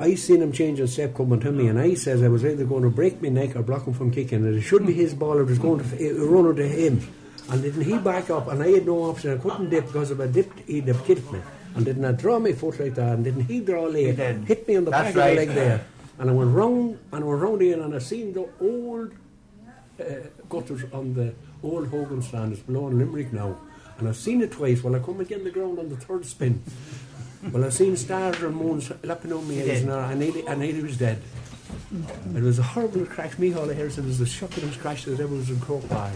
I 0.00 0.14
seen 0.14 0.40
him 0.40 0.50
change 0.50 0.80
a 0.80 0.88
step 0.88 1.14
coming 1.14 1.40
to 1.40 1.52
me, 1.52 1.68
and 1.68 1.78
I 1.78 1.92
says 1.92 2.22
I 2.22 2.28
was 2.28 2.42
either 2.42 2.64
going 2.64 2.84
to 2.84 2.90
break 2.90 3.20
my 3.20 3.28
neck 3.28 3.54
or 3.56 3.62
block 3.62 3.86
him 3.86 3.92
from 3.92 4.10
kicking, 4.10 4.46
and 4.46 4.56
it 4.56 4.62
should 4.62 4.86
be 4.86 4.94
his 4.94 5.12
ball, 5.12 5.38
it 5.40 5.44
was 5.44 5.58
going 5.58 5.80
to 5.80 5.84
f- 5.84 6.16
run 6.18 6.46
into 6.46 6.66
him. 6.66 7.06
And 7.50 7.62
didn't 7.62 7.82
he 7.82 7.98
back 7.98 8.30
up, 8.30 8.48
and 8.48 8.62
I 8.62 8.68
had 8.68 8.86
no 8.86 9.04
option, 9.04 9.34
I 9.34 9.36
couldn't 9.36 9.68
dip 9.68 9.86
because 9.88 10.10
if 10.10 10.18
I 10.18 10.26
dipped, 10.26 10.60
he'd 10.60 10.88
have 10.88 11.04
kicked 11.04 11.30
me. 11.30 11.40
And 11.74 11.84
didn't 11.84 12.04
I 12.04 12.12
draw 12.12 12.38
my 12.38 12.52
foot 12.52 12.78
like 12.78 12.94
that, 12.94 13.14
and 13.14 13.24
didn't 13.24 13.46
he 13.46 13.60
draw 13.60 13.86
a 13.86 13.88
late, 13.88 14.16
hit 14.16 14.68
me 14.68 14.76
on 14.76 14.84
the 14.84 14.90
That's 14.92 15.14
back 15.14 15.16
right. 15.16 15.30
of 15.30 15.36
the 15.36 15.46
leg 15.46 15.54
there. 15.54 15.86
And 16.18 16.30
I 16.30 16.32
went 16.32 16.54
round, 16.54 16.98
and 17.12 17.24
I 17.24 17.26
went 17.26 17.42
round 17.42 17.62
in, 17.62 17.80
and 17.80 17.94
I 17.94 17.98
seen 17.98 18.32
the 18.32 18.48
old 18.60 19.12
uh, 20.00 20.04
gutters 20.48 20.84
on 20.92 21.14
the 21.14 21.34
old 21.62 21.88
Hogan 21.88 22.22
stand. 22.22 22.52
It's 22.52 22.62
below 22.62 22.86
in 22.88 22.98
Limerick 22.98 23.32
now. 23.32 23.56
And 23.98 24.08
I've 24.08 24.16
seen 24.16 24.40
it 24.42 24.52
twice. 24.52 24.82
Well, 24.82 24.94
I 24.94 25.00
come 25.00 25.20
again 25.20 25.44
the 25.44 25.50
ground 25.50 25.78
on 25.78 25.88
the 25.88 25.96
third 25.96 26.26
spin. 26.26 26.62
well, 27.52 27.64
I've 27.64 27.74
seen 27.74 27.96
stars 27.96 28.40
and 28.42 28.56
moons 28.56 28.92
lapping 29.02 29.32
on 29.32 29.46
me 29.48 29.62
eyes, 29.68 29.82
and 29.82 29.92
I 29.92 30.14
nearly, 30.14 30.46
I 30.48 30.54
nearly 30.54 30.82
was 30.82 30.96
dead. 30.96 31.20
It 32.34 32.42
was 32.42 32.58
a 32.58 32.62
horrible 32.62 33.04
crash. 33.06 33.38
Michal 33.38 33.68
here 33.68 33.90
said 33.90 34.04
it 34.04 34.08
was 34.08 34.18
the 34.18 34.24
shockingest 34.24 34.78
crash 34.78 35.04
that 35.04 35.18
ever 35.18 35.34
was 35.34 35.50
in 35.50 35.60
Croke 35.60 35.88
Park. 35.88 36.12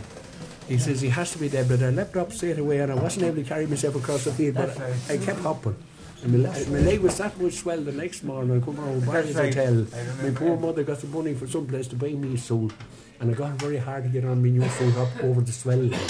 He 0.69 0.79
says 0.79 1.01
he 1.01 1.09
has 1.09 1.31
to 1.33 1.39
be 1.39 1.49
dead, 1.49 1.69
but 1.69 1.83
I 1.83 1.91
leapt 1.91 2.16
up 2.16 2.33
straight 2.33 2.59
away 2.59 2.79
and 2.81 2.93
I 2.93 2.95
wasn't 2.95 3.25
able 3.27 3.37
to 3.37 3.43
carry 3.45 3.66
myself 3.66 3.95
across 3.97 4.25
the 4.25 4.33
field, 4.33 4.55
but 4.57 4.75
That's 4.77 5.11
I, 5.11 5.14
I 5.14 5.19
kept 5.19 5.41
hopping. 5.41 5.77
And 6.23 6.33
my, 6.43 6.49
le- 6.51 6.66
my 6.71 6.79
leg 6.81 7.01
was 7.01 7.16
that 7.19 7.41
much 7.41 7.55
swelled 7.55 7.85
the 7.87 7.93
next 7.93 8.23
morning. 8.25 8.61
I 8.61 8.64
come 8.64 8.77
home 8.77 9.01
by 9.01 9.23
That's 9.23 9.35
the 9.35 9.43
hotel. 9.45 9.87
I 9.95 9.99
remember 10.01 10.23
My 10.25 10.31
poor 10.39 10.57
that. 10.57 10.61
mother 10.61 10.83
got 10.85 10.99
the 10.99 11.07
money 11.07 11.33
for 11.35 11.47
some 11.47 11.66
place 11.66 11.87
to 11.89 11.97
buy 11.97 12.09
me 12.09 12.35
a 12.35 12.39
suit, 12.39 12.73
and 13.21 13.31
I 13.31 13.35
got 13.35 13.53
very 13.53 13.79
hard 13.79 14.03
to 14.05 14.11
get 14.11 14.25
on 14.25 14.43
my 14.43 14.49
new 14.51 14.69
suit 14.69 14.97
up 14.97 15.09
over 15.25 15.41
the 15.41 15.53
swell 15.53 15.79
leg. 15.79 16.01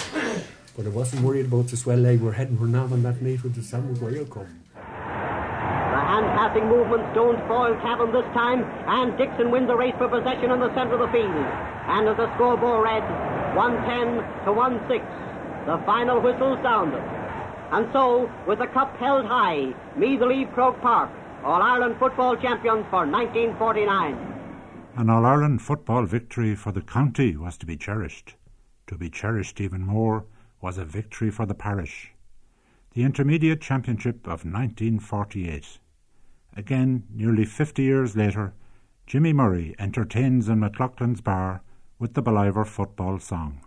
But 0.77 0.87
I 0.87 0.89
wasn't 0.89 1.23
worried 1.23 1.47
about 1.47 1.69
the 1.69 1.77
swell 1.77 1.99
leg. 1.99 2.21
We're 2.21 2.33
heading 2.33 2.57
for 2.57 2.65
Navan 2.67 3.03
that 3.03 3.21
night 3.23 3.43
with 3.45 3.55
the 3.55 3.63
Sam 3.63 3.93
Maguire 3.93 4.25
Cup. 4.25 4.47
The 4.75 4.81
hand 4.81 6.27
passing 6.39 6.69
movements 6.69 7.07
don't 7.15 7.39
foil 7.47 7.75
Cavan 7.83 8.11
this 8.13 8.25
time, 8.33 8.65
and 8.89 9.17
Dixon 9.19 9.51
wins 9.51 9.69
the 9.69 9.77
race 9.77 9.95
for 9.99 10.09
possession 10.09 10.51
in 10.51 10.59
the 10.61 10.73
centre 10.75 10.95
of 10.95 11.01
the 11.01 11.09
field. 11.13 11.31
And 11.35 12.09
as 12.09 12.17
the 12.17 12.33
scoreboard 12.35 12.85
read, 12.85 13.03
110 13.59 14.45
to 14.45 14.53
1 14.53 14.81
6, 14.87 15.05
the 15.67 15.83
final 15.85 16.21
whistle 16.21 16.57
sounded. 16.63 17.03
And 17.73 17.89
so, 17.93 18.31
with 18.47 18.61
the 18.61 18.69
cup 18.69 18.97
held 18.99 19.27
high, 19.27 19.75
Meath 19.97 20.21
leave 20.21 20.53
Croke 20.53 20.81
Park, 20.81 21.11
All 21.43 21.61
Ireland 21.61 21.97
football 21.99 22.37
champions 22.37 22.87
for 22.89 23.05
1949. 23.05 24.15
An 24.95 25.11
All 25.11 25.27
Ireland 25.27 25.61
football 25.61 26.05
victory 26.07 26.55
for 26.55 26.71
the 26.71 26.83
county 26.83 27.37
was 27.37 27.59
to 27.59 27.67
be 27.67 27.77
cherished. 27.77 28.37
To 28.87 28.97
be 28.97 29.11
cherished 29.11 29.61
even 29.61 29.85
more 29.85 30.25
was 30.63 30.79
a 30.79 30.85
victory 30.85 31.33
for 31.33 31.45
the 31.45 31.55
parish. 31.55 32.13
The 32.95 33.03
Intermediate 33.03 33.61
Championship 33.61 34.19
of 34.19 34.45
1948. 34.45 35.81
Again, 36.57 37.03
nearly 37.13 37.45
50 37.45 37.83
years 37.83 38.15
later, 38.15 38.55
Jimmy 39.09 39.33
Murray 39.33 39.75
entertains 39.81 40.49
in 40.49 40.61
McLaughlin's 40.61 41.21
bar 41.21 41.63
with 41.99 42.15
the 42.15 42.23
Ballivor 42.23 42.67
football 42.67 43.19
song. 43.19 43.61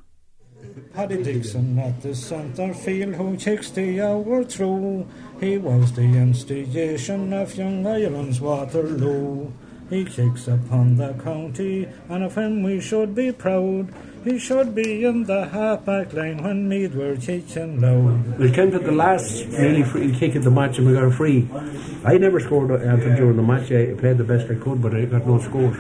Paddy 0.94 1.24
Dixon 1.24 1.80
at 1.80 2.02
the 2.02 2.14
centre 2.14 2.74
field 2.74 3.16
who 3.16 3.36
kicks 3.36 3.70
the 3.72 4.00
hour 4.02 4.44
through. 4.44 5.08
He 5.40 5.58
was 5.58 5.94
the 5.94 6.04
instigation 6.04 7.34
of 7.34 7.58
young 7.58 7.86
Ireland's 7.86 8.40
Waterloo. 8.40 9.52
He 9.90 10.06
kicks 10.06 10.48
upon 10.48 10.96
the 10.96 11.14
county, 11.22 11.88
and 12.08 12.24
of 12.24 12.36
him 12.36 12.64
we 12.64 12.80
should 12.80 13.14
be 13.14 13.34
proud. 13.34 13.94
He 14.24 14.38
should 14.38 14.74
be 14.74 15.04
in 15.04 15.24
the 15.24 15.48
half-back 15.48 16.14
line 16.14 16.44
when 16.44 16.70
Meath 16.70 16.94
were 16.94 17.18
kicking 17.18 17.82
low. 17.82 18.18
We 18.38 18.52
came 18.52 18.72
to 18.72 18.80
the 18.80 18.92
last 18.92 19.44
really 19.48 19.84
free 19.84 20.16
kick 20.16 20.36
of 20.36 20.44
the 20.44 20.52
match 20.52 20.78
and 20.78 20.88
we 20.88 20.94
got 20.94 21.06
a 21.06 21.12
free. 21.12 21.50
I 22.06 22.18
never 22.20 22.40
scored 22.40 22.72
uh, 22.72 22.96
during 22.98 23.36
the 23.36 23.44
match. 23.44 23.72
I 23.72 23.94
played 23.96 24.20
the 24.20 24.24
best 24.24 24.50
I 24.50 24.56
could, 24.56 24.82
but 24.82 24.94
I 24.96 25.06
got 25.06 25.26
no 25.26 25.40
scores. 25.40 25.76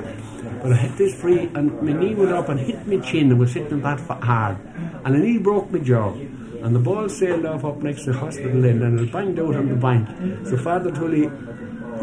But 0.61 0.73
I 0.73 0.75
hit 0.75 0.97
this 0.97 1.19
free 1.19 1.49
and 1.55 1.81
my 1.81 1.91
knee 1.91 2.13
went 2.13 2.31
up 2.31 2.49
and 2.49 2.59
hit 2.59 2.85
my 2.85 2.97
chin 2.97 3.31
and 3.31 3.39
was 3.39 3.53
hitting 3.53 3.81
that 3.81 3.99
hard. 3.99 4.57
And 5.03 5.15
the 5.15 5.19
knee 5.19 5.39
broke 5.39 5.71
my 5.71 5.79
jaw. 5.79 6.13
And 6.13 6.75
the 6.75 6.79
ball 6.79 7.09
sailed 7.09 7.45
off 7.45 7.65
up 7.65 7.77
next 7.77 8.03
to 8.03 8.11
the 8.11 8.19
hospital 8.19 8.63
end 8.63 8.83
and 8.83 8.99
it 8.99 9.11
banged 9.11 9.39
out 9.39 9.55
on 9.55 9.69
the 9.69 9.75
bank. 9.75 10.07
So 10.47 10.57
Father 10.57 10.91
Tully 10.91 11.27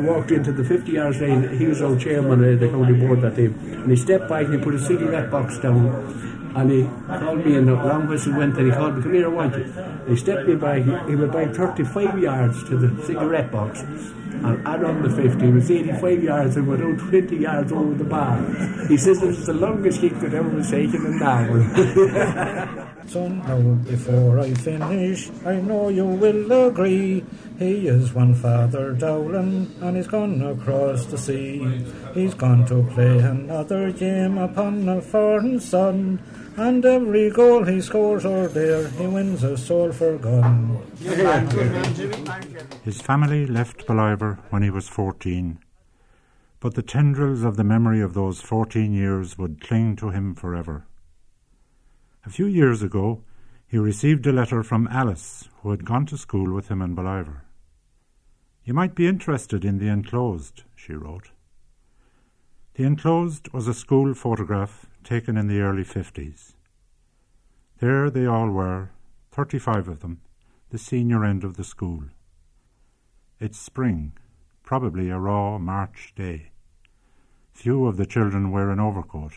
walked 0.01 0.33
into 0.33 0.53
the 0.53 0.65
50 0.65 0.91
yards 0.91 1.21
line. 1.21 1.57
He 1.57 1.67
was 1.67 1.81
our 1.83 1.97
chairman 1.97 2.43
of 2.43 2.59
the 2.59 2.69
county 2.69 2.95
board 2.95 3.21
that 3.23 3.37
day. 3.37 3.47
And 3.47 3.91
he 3.91 3.97
stepped 3.97 4.29
back 4.29 4.47
and 4.47 4.55
he 4.55 4.61
put 4.61 4.75
a 4.75 4.81
cigarette 4.81 5.31
box 5.31 5.59
down. 5.59 5.87
And 6.57 6.71
he 6.71 6.83
called 7.07 7.47
me 7.47 7.55
and 7.55 7.69
the 7.69 7.75
long 7.75 8.09
whistle 8.09 8.37
went 8.37 8.57
and 8.59 8.67
he 8.67 8.73
called 8.73 8.97
me, 8.97 9.03
come 9.03 9.15
here, 9.15 9.27
I 9.27 9.29
want 9.29 9.57
you. 9.57 9.63
And 9.63 10.09
he 10.09 10.17
stepped 10.17 10.49
me 10.49 10.57
back, 10.57 10.83
he, 10.83 11.15
went 11.15 11.33
back 11.33 11.55
35 11.55 12.19
yards 12.19 12.65
to 12.65 12.77
the 12.77 13.05
cigarette 13.05 13.53
box. 13.53 13.85
And 14.45 14.85
on 14.85 15.03
the 15.03 15.11
50, 15.11 15.47
it 15.47 15.53
was 15.53 15.71
85 15.71 16.23
yards 16.23 16.57
and 16.57 16.69
went 16.69 16.83
out 16.83 16.99
20 16.99 17.37
yards 17.37 17.73
over 17.73 17.95
the 17.95 18.05
bar. 18.05 18.39
He 18.89 18.97
says 18.97 19.21
this 19.21 19.39
is 19.39 19.47
the 19.47 19.55
longest 19.55 20.01
kick 20.01 20.15
that 20.21 20.35
ever 20.35 20.49
was 20.49 20.71
taken 20.71 21.05
in 21.07 21.19
Darwin. 21.19 21.69
Son, 23.09 23.39
now 23.39 23.61
before 23.89 24.39
I 24.41 24.53
finish, 24.55 25.31
I 25.45 25.57
know 25.57 25.89
you 25.89 26.05
will 26.05 26.69
agree. 26.69 27.25
He 27.59 27.89
is 27.89 28.13
one 28.13 28.35
Father 28.35 28.93
Dowling, 28.93 29.75
and 29.81 29.97
he's 29.97 30.07
gone 30.07 30.43
across 30.43 31.07
the 31.07 31.19
sea. 31.19 31.85
He's 32.15 32.35
gone 32.35 32.67
to 32.67 32.83
play 32.95 33.19
another 33.19 33.91
game 33.93 34.39
upon 34.39 34.89
a 34.89 35.01
foreign 35.01 35.59
sun, 35.59 36.21
and 36.59 36.85
every 36.85 37.31
goal 37.31 37.65
he 37.65 37.81
scores 37.81 38.25
or 38.25 38.49
there, 38.49 38.89
he 38.89 39.07
wins 39.07 39.45
a 39.45 39.57
soul 39.57 39.93
for 39.93 40.19
gun. 40.19 40.83
His 42.85 43.01
family 43.01 43.47
left 43.47 43.87
Ballivor 43.87 44.39
when 44.51 44.63
he 44.63 44.71
was 44.71 44.89
14, 44.89 45.61
but 46.59 46.75
the 46.75 46.83
tendrils 46.83 47.45
of 47.45 47.57
the 47.57 47.65
memory 47.65 48.01
of 48.01 48.15
those 48.15 48.41
14 48.41 48.93
years 48.93 49.39
would 49.39 49.61
cling 49.61 49.95
to 49.97 50.11
him 50.11 50.35
forever. 50.35 50.85
A 52.27 52.31
few 52.31 52.47
years 52.47 52.83
ago, 52.83 53.23
he 53.69 53.79
received 53.79 54.27
a 54.27 54.33
letter 54.33 54.65
from 54.65 54.89
Alice, 54.89 55.49
who 55.63 55.71
had 55.71 55.85
gone 55.85 56.07
to 56.07 56.19
school 56.19 56.53
with 56.53 56.69
him 56.69 56.83
in 56.83 56.97
Ballivor. 56.97 57.43
You 58.65 58.75
might 58.75 58.97
be 58.97 59.07
interested 59.07 59.65
in 59.65 59.79
the 59.79 59.89
enclosed, 59.89 60.65
she 60.75 60.93
wrote. 60.93 61.31
The 62.75 62.85
enclosed 62.85 63.53
was 63.53 63.69
a 63.69 63.75
school 63.75 64.13
photograph 64.15 64.88
taken 65.05 65.37
in 65.37 65.49
the 65.49 65.61
early 65.61 65.85
50s. 65.85 66.55
There 67.79 68.11
they 68.11 68.27
all 68.27 68.51
were, 68.51 68.91
35 69.31 69.89
of 69.89 70.01
them, 70.01 70.21
the 70.71 70.79
senior 70.79 71.25
end 71.25 71.45
of 71.45 71.57
the 71.57 71.65
school. 71.65 72.05
It's 73.41 73.59
spring, 73.59 74.13
probably 74.63 75.11
a 75.11 75.19
raw 75.19 75.59
March 75.59 76.13
day. 76.17 76.51
Few 77.53 77.87
of 77.87 77.97
the 77.97 78.07
children 78.07 78.51
wear 78.51 78.71
an 78.71 78.81
overcoat. 78.81 79.33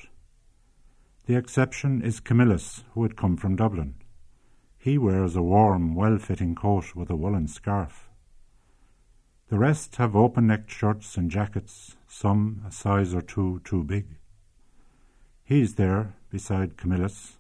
The 1.25 1.35
exception 1.35 2.01
is 2.01 2.19
Camillus, 2.19 2.83
who 2.93 3.03
had 3.03 3.15
come 3.15 3.37
from 3.37 3.55
Dublin. 3.55 3.95
He 4.77 4.97
wears 4.97 5.35
a 5.35 5.41
warm, 5.41 5.93
well 5.93 6.17
fitting 6.17 6.55
coat 6.55 6.95
with 6.95 7.09
a 7.09 7.15
woolen 7.15 7.47
scarf. 7.47 8.09
The 9.49 9.59
rest 9.59 9.97
have 9.97 10.15
open 10.15 10.47
necked 10.47 10.71
shirts 10.71 11.17
and 11.17 11.29
jackets, 11.29 11.95
some 12.07 12.63
a 12.67 12.71
size 12.71 13.13
or 13.13 13.21
two 13.21 13.61
too 13.63 13.83
big. 13.83 14.07
He's 15.51 15.75
there 15.75 16.13
beside 16.29 16.77
Camillus. 16.77 17.35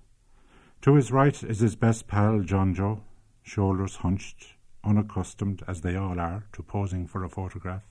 To 0.81 0.95
his 0.95 1.13
right 1.13 1.41
is 1.43 1.59
his 1.59 1.77
best 1.77 2.09
pal, 2.09 2.41
John 2.41 2.73
Joe, 2.73 3.03
shoulders 3.41 3.95
hunched, 3.95 4.55
unaccustomed 4.83 5.63
as 5.65 5.79
they 5.79 5.95
all 5.95 6.19
are 6.19 6.43
to 6.51 6.61
posing 6.61 7.07
for 7.07 7.23
a 7.23 7.29
photograph. 7.29 7.83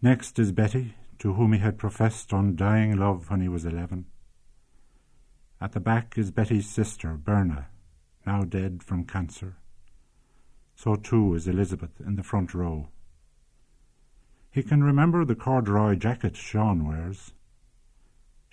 Next 0.00 0.38
is 0.38 0.52
Betty, 0.52 0.94
to 1.18 1.34
whom 1.34 1.52
he 1.52 1.58
had 1.58 1.76
professed 1.76 2.32
undying 2.32 2.96
love 2.96 3.28
when 3.28 3.42
he 3.42 3.48
was 3.50 3.66
eleven. 3.66 4.06
At 5.60 5.72
the 5.72 5.80
back 5.80 6.16
is 6.16 6.30
Betty's 6.30 6.66
sister, 6.66 7.12
Berna, 7.22 7.66
now 8.24 8.44
dead 8.44 8.82
from 8.82 9.04
cancer. 9.04 9.58
So 10.76 10.96
too 10.96 11.34
is 11.34 11.46
Elizabeth 11.46 12.00
in 12.00 12.16
the 12.16 12.22
front 12.22 12.54
row. 12.54 12.88
He 14.50 14.62
can 14.62 14.82
remember 14.82 15.26
the 15.26 15.34
corduroy 15.34 15.96
jacket 15.96 16.38
Sean 16.38 16.88
wears. 16.88 17.34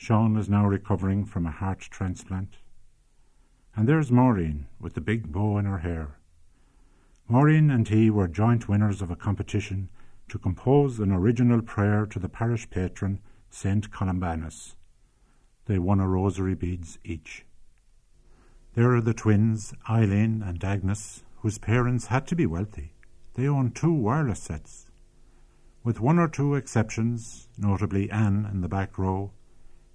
Sean 0.01 0.37
is 0.37 0.47
now 0.47 0.65
recovering 0.65 1.25
from 1.25 1.45
a 1.45 1.51
heart 1.51 1.81
transplant. 1.81 2.59
And 3.75 3.85
there's 3.85 4.13
Maureen 4.13 4.67
with 4.79 4.93
the 4.93 5.01
big 5.01 5.29
bow 5.29 5.57
in 5.57 5.65
her 5.65 5.79
hair. 5.79 6.15
Maureen 7.27 7.69
and 7.69 7.85
he 7.85 8.09
were 8.09 8.29
joint 8.29 8.69
winners 8.69 9.01
of 9.01 9.11
a 9.11 9.17
competition 9.17 9.89
to 10.29 10.39
compose 10.39 10.99
an 10.99 11.11
original 11.11 11.61
prayer 11.61 12.05
to 12.05 12.17
the 12.17 12.29
parish 12.29 12.69
patron, 12.69 13.19
Saint 13.49 13.91
Columbanus. 13.91 14.75
They 15.65 15.79
won 15.79 15.99
a 15.99 16.07
rosary 16.07 16.55
beads 16.55 16.97
each. 17.03 17.45
There 18.75 18.95
are 18.95 19.01
the 19.01 19.13
twins, 19.13 19.73
Eileen 19.89 20.41
and 20.41 20.63
Agnes, 20.63 21.23
whose 21.41 21.57
parents 21.57 22.07
had 22.07 22.25
to 22.27 22.37
be 22.37 22.45
wealthy. 22.45 22.93
They 23.33 23.49
own 23.49 23.71
two 23.71 23.93
wireless 23.93 24.39
sets. 24.39 24.87
With 25.83 25.99
one 25.99 26.19
or 26.19 26.29
two 26.29 26.55
exceptions, 26.55 27.49
notably 27.57 28.09
Anne 28.09 28.47
in 28.49 28.61
the 28.61 28.69
back 28.69 28.97
row, 28.97 29.33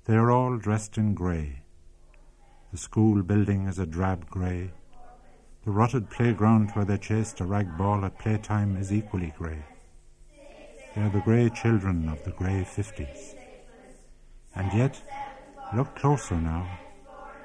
they 0.07 0.14
are 0.14 0.30
all 0.30 0.59
dressed 0.59 0.98
in 0.98 1.14
grey. 1.14 1.61
The 2.72 2.78
school 2.78 3.22
building 3.22 3.66
is 3.66 3.78
a 3.78 3.86
drab 3.86 4.28
grey. 4.28 4.70
The 5.64 5.70
rotted 5.70 6.11
playground 6.11 6.72
where 6.72 6.84
they 6.84 6.98
chased 6.98 7.40
a 7.40 7.44
rag 7.44 7.78
ball 7.78 8.05
at 8.05 8.18
playtime 8.18 8.76
is 8.76 8.92
equally 8.92 9.32
grey. 9.38 9.64
They 10.94 11.02
are 11.02 11.11
the 11.11 11.20
grey 11.20 11.48
children 11.50 12.09
of 12.09 12.22
the 12.24 12.32
grey 12.32 12.64
fifties. 12.64 13.34
And 14.55 14.72
yet, 14.72 15.00
look 15.74 15.96
closer 15.96 16.36
now. 16.36 16.68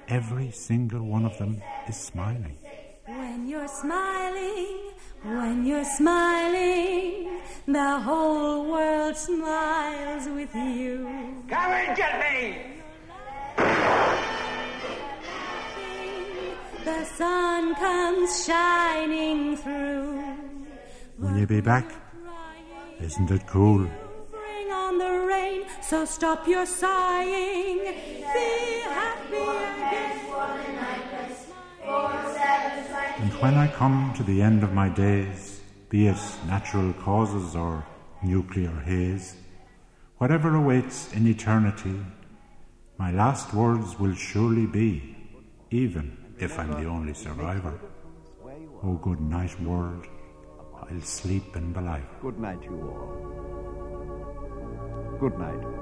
Every 0.09 0.51
single 0.51 1.05
one 1.05 1.25
of 1.25 1.37
them 1.37 1.61
is 1.87 1.95
smiling. 1.95 2.57
When 3.05 3.47
you're 3.47 3.67
smiling, 3.67 4.77
when 5.23 5.65
you're 5.65 5.85
smiling, 5.85 7.28
the 7.65 7.99
whole 7.99 8.71
world 8.71 9.15
smiles 9.15 10.27
with 10.27 10.53
you. 10.55 11.07
Come 11.49 11.71
and 11.71 11.97
get 11.97 12.19
me! 12.19 12.79
The 16.85 17.03
sun 17.05 17.75
comes 17.75 18.45
shining 18.45 19.57
through. 19.57 20.23
Will 21.19 21.37
you 21.37 21.47
be 21.47 21.61
back? 21.61 21.91
Isn't 23.01 23.31
it 23.31 23.45
cool? 23.47 23.87
Bring 24.31 24.71
on 24.71 24.97
the 24.97 25.25
rain, 25.27 25.63
so 25.81 26.05
stop 26.05 26.47
your 26.47 26.65
sighing. 26.65 27.79
Be 27.79 28.81
happy 28.83 29.35
again. 29.35 30.19
And 33.21 33.33
when 33.41 33.55
I 33.55 33.67
come 33.67 34.13
to 34.15 34.23
the 34.23 34.41
end 34.41 34.63
of 34.63 34.73
my 34.73 34.87
days, 34.87 35.48
be 35.89 36.07
it 36.07 36.17
natural 36.47 36.93
causes 36.93 37.55
or 37.55 37.85
nuclear 38.21 38.71
haze, 38.85 39.35
whatever 40.17 40.55
awaits 40.55 41.11
in 41.13 41.27
eternity, 41.27 41.99
my 42.97 43.11
last 43.11 43.53
words 43.53 43.97
will 43.99 44.13
surely 44.13 44.67
be, 44.67 45.15
even 45.71 46.17
if 46.37 46.59
I'm 46.59 46.71
the 46.71 46.85
only 46.85 47.13
survivor. 47.13 47.79
Oh, 48.83 48.95
good 49.01 49.19
night, 49.19 49.59
world. 49.61 50.05
I'll 50.75 51.01
sleep 51.01 51.55
in 51.55 51.73
Ballivor. 51.73 52.21
Good 52.21 52.39
night, 52.39 52.63
you 52.63 52.79
all. 52.89 53.29
Good 55.19 55.37
night. 55.37 55.78